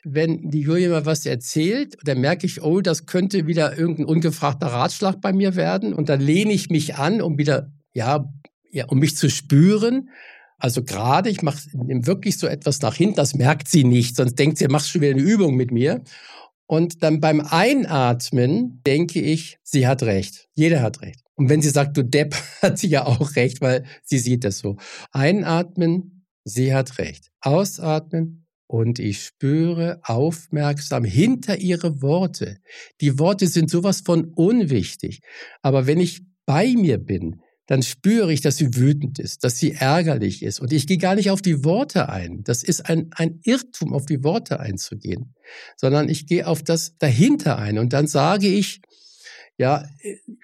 [0.04, 4.68] wenn die Julia mal was erzählt, dann merke ich, oh, das könnte wieder irgendein ungefragter
[4.68, 5.94] Ratschlag bei mir werden.
[5.94, 8.32] Und dann lehne ich mich an, um wieder, ja,
[8.72, 10.10] ja um mich zu spüren.
[10.58, 14.58] Also gerade, ich mache wirklich so etwas nach hinten, das merkt sie nicht, sonst denkt
[14.58, 16.04] sie, machst schon wieder eine Übung mit mir.
[16.66, 20.50] Und dann beim Einatmen denke ich, sie hat recht.
[20.54, 21.22] Jeder hat recht.
[21.36, 24.60] Und wenn sie sagt, du Depp, hat sie ja auch recht, weil sie sieht das
[24.60, 24.78] so.
[25.12, 27.32] Einatmen, sie hat recht.
[27.40, 32.58] Ausatmen, und ich spüre aufmerksam hinter ihre Worte.
[33.02, 35.22] Die Worte sind sowas von unwichtig.
[35.62, 39.74] Aber wenn ich bei mir bin, dann spüre ich, dass sie wütend ist, dass sie
[39.74, 40.62] ärgerlich ist.
[40.62, 42.44] Und ich gehe gar nicht auf die Worte ein.
[42.44, 45.34] Das ist ein, ein Irrtum, auf die Worte einzugehen,
[45.76, 47.78] sondern ich gehe auf das dahinter ein.
[47.78, 48.82] Und dann sage ich,
[49.58, 49.86] ja,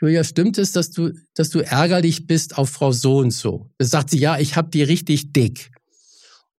[0.01, 3.69] Julia, stimmt es, dass du, dass du ärgerlich bist auf Frau so und so?
[3.77, 5.71] Dann sagt sie, ja, ich habe die richtig dick.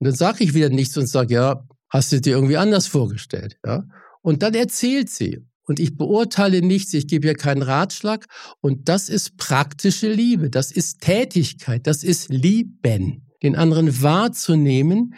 [0.05, 3.57] Und dann sage ich wieder nichts und sage, ja, hast du dir irgendwie anders vorgestellt?
[3.65, 3.85] Ja?
[4.21, 5.47] Und dann erzählt sie.
[5.63, 8.27] Und ich beurteile nichts, ich gebe ihr keinen Ratschlag.
[8.61, 13.31] Und das ist praktische Liebe, das ist Tätigkeit, das ist Lieben.
[13.43, 15.15] Den anderen wahrzunehmen,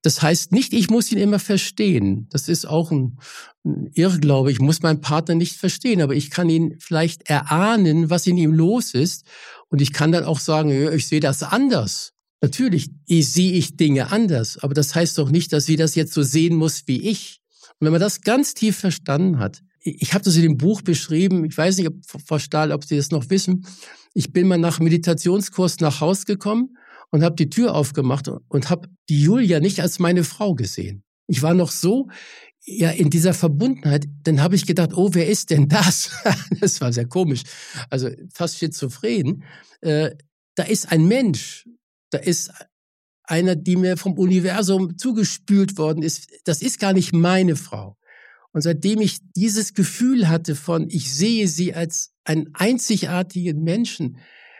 [0.00, 2.26] Das heißt nicht, ich muss ihn immer verstehen.
[2.30, 3.18] Das ist auch ein,
[3.66, 4.50] ein Irrglaube.
[4.50, 8.54] Ich muss meinen Partner nicht verstehen, aber ich kann ihn vielleicht erahnen, was in ihm
[8.54, 9.26] los ist.
[9.68, 12.14] Und ich kann dann auch sagen, ich sehe das anders.
[12.42, 16.22] Natürlich sehe ich Dinge anders, aber das heißt doch nicht, dass sie das jetzt so
[16.22, 17.40] sehen muss wie ich.
[17.78, 21.44] Und wenn man das ganz tief verstanden hat, ich habe das in dem Buch beschrieben,
[21.44, 23.66] ich weiß nicht, ob, Frau Stahl, ob Sie das noch wissen,
[24.14, 26.76] ich bin mal nach Meditationskurs nach Haus gekommen
[27.10, 31.02] und habe die Tür aufgemacht und habe die Julia nicht als meine Frau gesehen.
[31.26, 32.08] Ich war noch so
[32.64, 36.10] ja in dieser Verbundenheit, dann habe ich gedacht, oh, wer ist denn das?
[36.60, 37.42] das war sehr komisch,
[37.88, 39.44] also fast schizophren.
[39.80, 40.10] Äh,
[40.56, 41.66] da ist ein Mensch,
[42.10, 42.52] da ist
[43.24, 46.28] einer, die mir vom Universum zugespült worden ist.
[46.44, 47.96] Das ist gar nicht meine Frau.
[48.52, 54.18] Und seitdem ich dieses Gefühl hatte von, ich sehe sie als einen einzigartigen Menschen,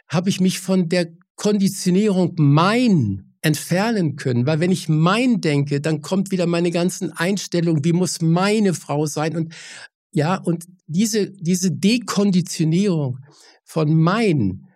[0.08, 4.46] habe ich mich von der Konditionierung mein entfernen können.
[4.46, 9.06] Weil wenn ich mein denke, dann kommt wieder meine ganzen Einstellungen, wie muss meine Frau
[9.06, 9.36] sein?
[9.36, 9.54] Und
[10.12, 13.18] ja, und diese, diese Dekonditionierung
[13.64, 14.66] von mein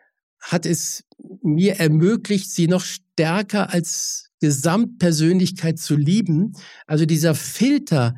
[0.44, 1.04] hat es
[1.42, 6.52] mir ermöglicht, sie noch stärker als Gesamtpersönlichkeit zu lieben.
[6.86, 8.14] Also dieser Filter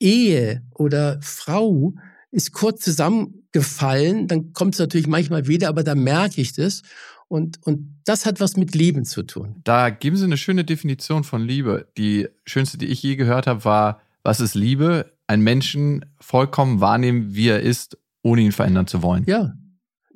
[0.00, 1.94] Ehe oder Frau
[2.30, 6.82] ist kurz zusammengefallen, dann kommt es natürlich manchmal wieder, aber da merke ich das.
[7.28, 9.60] Und, und das hat was mit Lieben zu tun.
[9.64, 11.86] Da geben Sie eine schöne Definition von Liebe.
[11.96, 15.12] Die schönste, die ich je gehört habe, war, was ist Liebe?
[15.26, 19.24] Ein Menschen vollkommen wahrnehmen, wie er ist, ohne ihn verändern zu wollen.
[19.26, 19.54] Ja,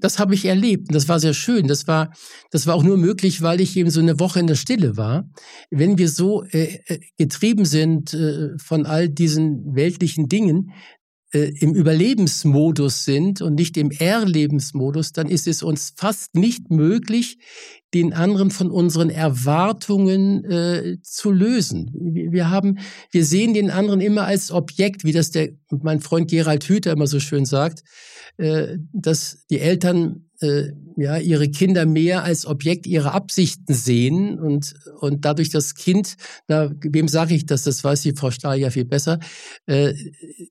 [0.03, 1.67] das habe ich erlebt das war sehr schön.
[1.67, 2.13] Das war,
[2.51, 5.29] das war auch nur möglich, weil ich eben so eine Woche in der Stille war.
[5.71, 10.73] Wenn wir so äh, äh getrieben sind äh, von all diesen weltlichen Dingen,
[11.33, 17.39] äh, im Überlebensmodus sind und nicht im Erlebensmodus, dann ist es uns fast nicht möglich,
[17.95, 21.91] den anderen von unseren Erwartungen äh, zu lösen.
[22.31, 22.79] Wir haben,
[23.11, 27.07] wir sehen den anderen immer als Objekt, wie das der mein Freund Gerald Hüther immer
[27.07, 27.83] so schön sagt,
[28.37, 34.75] äh, dass die Eltern äh, ja ihre Kinder mehr als Objekt ihrer Absichten sehen und
[35.01, 36.17] und dadurch das Kind,
[36.49, 37.63] na, wem sage ich das?
[37.65, 39.19] Das weiß die Frau Stahl ja viel besser.
[39.67, 39.95] Äh,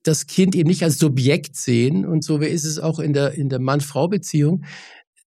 [0.02, 3.48] das Kind eben nicht als Subjekt sehen und so ist es auch in der in
[3.48, 4.64] der Mann-Frau-Beziehung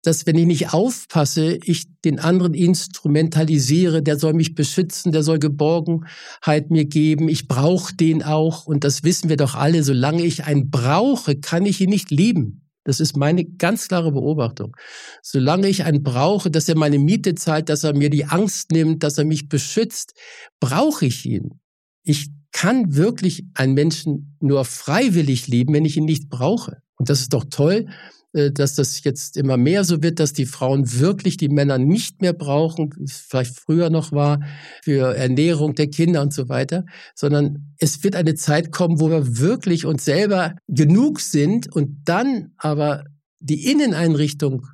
[0.03, 5.39] dass wenn ich nicht aufpasse, ich den anderen instrumentalisiere, der soll mich beschützen, der soll
[5.39, 10.45] Geborgenheit mir geben, ich brauche den auch und das wissen wir doch alle, solange ich
[10.45, 12.69] einen brauche, kann ich ihn nicht lieben.
[12.84, 14.76] Das ist meine ganz klare Beobachtung.
[15.22, 19.04] Solange ich einen brauche, dass er meine Miete zahlt, dass er mir die Angst nimmt,
[19.04, 20.14] dass er mich beschützt,
[20.60, 21.60] brauche ich ihn.
[22.04, 26.82] Ich kann wirklich einen Menschen nur freiwillig lieben, wenn ich ihn nicht brauche.
[26.96, 27.88] Und das ist doch toll,
[28.34, 32.34] dass das jetzt immer mehr so wird, dass die Frauen wirklich die Männer nicht mehr
[32.34, 34.42] brauchen, vielleicht früher noch war,
[34.84, 39.40] für Ernährung der Kinder und so weiter, sondern es wird eine Zeit kommen, wo wir
[39.40, 43.06] wirklich uns selber genug sind und dann aber
[43.40, 44.66] die Inneneinrichtung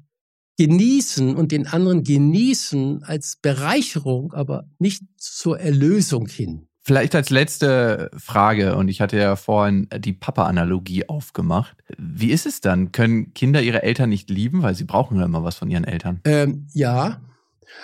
[0.58, 6.68] genießen und den anderen genießen als Bereicherung, aber nicht zur Erlösung hin.
[6.86, 11.76] Vielleicht als letzte Frage, und ich hatte ja vorhin die Papa-Analogie aufgemacht.
[11.98, 12.92] Wie ist es dann?
[12.92, 16.22] Können Kinder ihre Eltern nicht lieben, weil sie brauchen ja immer was von ihren Eltern?
[16.26, 17.22] Ähm, ja,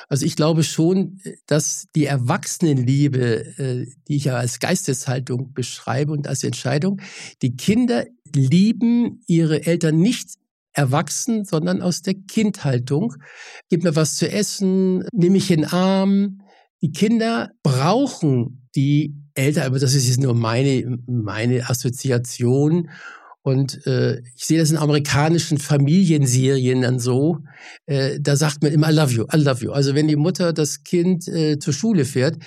[0.07, 6.27] also ich glaube schon, dass die Erwachsenenliebe, äh, die ich ja als Geisteshaltung beschreibe und
[6.27, 7.01] als Entscheidung,
[7.41, 10.29] die Kinder lieben ihre Eltern nicht
[10.73, 13.15] erwachsen, sondern aus der Kindhaltung.
[13.69, 16.40] Gib mir was zu essen, nimm mich in den Arm.
[16.81, 22.89] Die Kinder brauchen die Eltern, aber das ist jetzt nur meine, meine Assoziation.
[23.43, 27.39] Und äh, ich sehe das in amerikanischen Familienserien dann so.
[27.85, 29.71] Äh, da sagt man immer I love you, I love you.
[29.71, 32.37] Also wenn die Mutter das Kind äh, zur Schule fährt,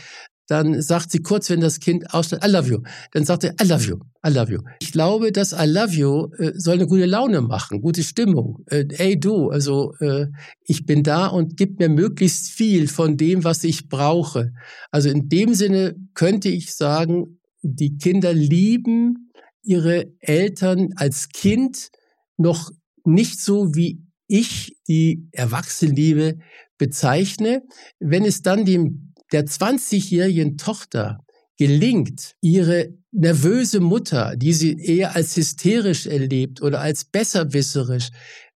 [0.46, 2.78] dann sagt sie kurz, wenn das Kind aussteigt, I love you.
[3.12, 4.60] Dann sagt er, I love you, I love you.
[4.80, 8.62] Ich glaube, dass I love you äh, soll eine gute Laune machen, gute Stimmung.
[8.66, 10.26] Äh, ey du, also äh,
[10.64, 14.52] ich bin da und gib mir möglichst viel von dem, was ich brauche.
[14.90, 19.30] Also in dem Sinne könnte ich sagen, die Kinder lieben
[19.62, 21.88] ihre Eltern als Kind
[22.36, 22.70] noch
[23.04, 26.38] nicht so, wie ich die Erwachsenenliebe
[26.78, 27.62] bezeichne.
[27.98, 29.03] Wenn es dann dem
[29.34, 31.18] der 20-jährigen Tochter
[31.58, 38.10] gelingt, ihre nervöse Mutter, die sie eher als hysterisch erlebt oder als besserwisserisch,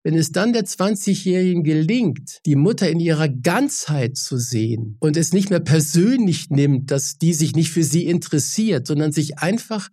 [0.05, 5.33] wenn es dann der 20-Jährigen gelingt, die Mutter in ihrer Ganzheit zu sehen und es
[5.33, 9.89] nicht mehr persönlich nimmt, dass die sich nicht für sie interessiert, sondern sich einfach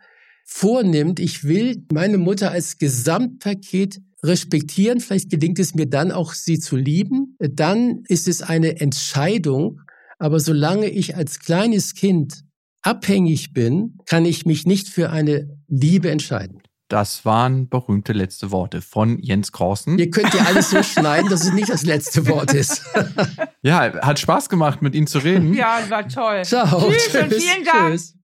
[0.46, 6.60] vornimmt, ich will meine Mutter als Gesamtpaket respektieren, vielleicht gelingt es mir dann auch, sie
[6.60, 9.82] zu lieben, dann ist es eine Entscheidung,
[10.20, 12.44] Aber solange ich als kleines Kind
[12.82, 16.62] abhängig bin, kann ich mich nicht für eine Liebe entscheiden.
[16.88, 19.98] Das waren berühmte letzte Worte von Jens Korsen.
[19.98, 22.86] Ihr könnt ja alles so schneiden, dass es nicht das letzte Wort ist.
[23.64, 25.56] ja, hat Spaß gemacht, mit Ihnen zu reden.
[25.56, 26.44] Ja, war toll.
[26.44, 26.92] Ciao.
[26.92, 27.92] Tschüss, tschüss und vielen Dank.
[27.94, 28.15] Tschüss.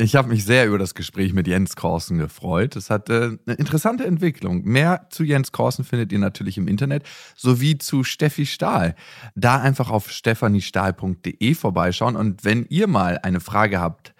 [0.00, 2.74] Ich habe mich sehr über das Gespräch mit Jens Korsen gefreut.
[2.74, 4.64] Es hatte eine interessante Entwicklung.
[4.64, 7.02] Mehr zu Jens Korsen findet ihr natürlich im Internet
[7.36, 8.94] sowie zu Steffi Stahl.
[9.34, 14.14] Da einfach auf stephaniestahl.de vorbeischauen und wenn ihr mal eine Frage habt,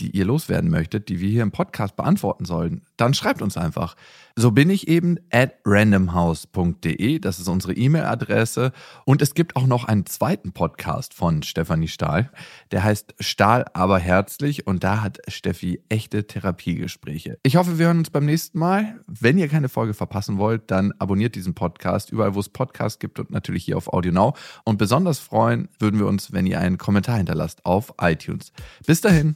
[0.00, 3.94] die ihr loswerden möchtet, die wir hier im Podcast beantworten sollen, dann schreibt uns einfach.
[4.36, 8.72] So bin ich eben at randomhouse.de, das ist unsere E-Mail-Adresse.
[9.04, 12.30] Und es gibt auch noch einen zweiten Podcast von Stefanie Stahl,
[12.70, 17.38] der heißt Stahl aber herzlich und da hat Steffi echte Therapiegespräche.
[17.42, 19.00] Ich hoffe, wir hören uns beim nächsten Mal.
[19.06, 23.18] Wenn ihr keine Folge verpassen wollt, dann abonniert diesen Podcast überall, wo es Podcasts gibt
[23.18, 24.34] und natürlich hier auf Audio Now.
[24.64, 28.52] Und besonders freuen würden wir uns, wenn ihr einen Kommentar hinterlasst auf iTunes.
[28.86, 29.34] Bis dahin.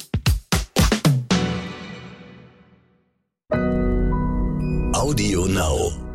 [4.95, 6.14] Audio Now.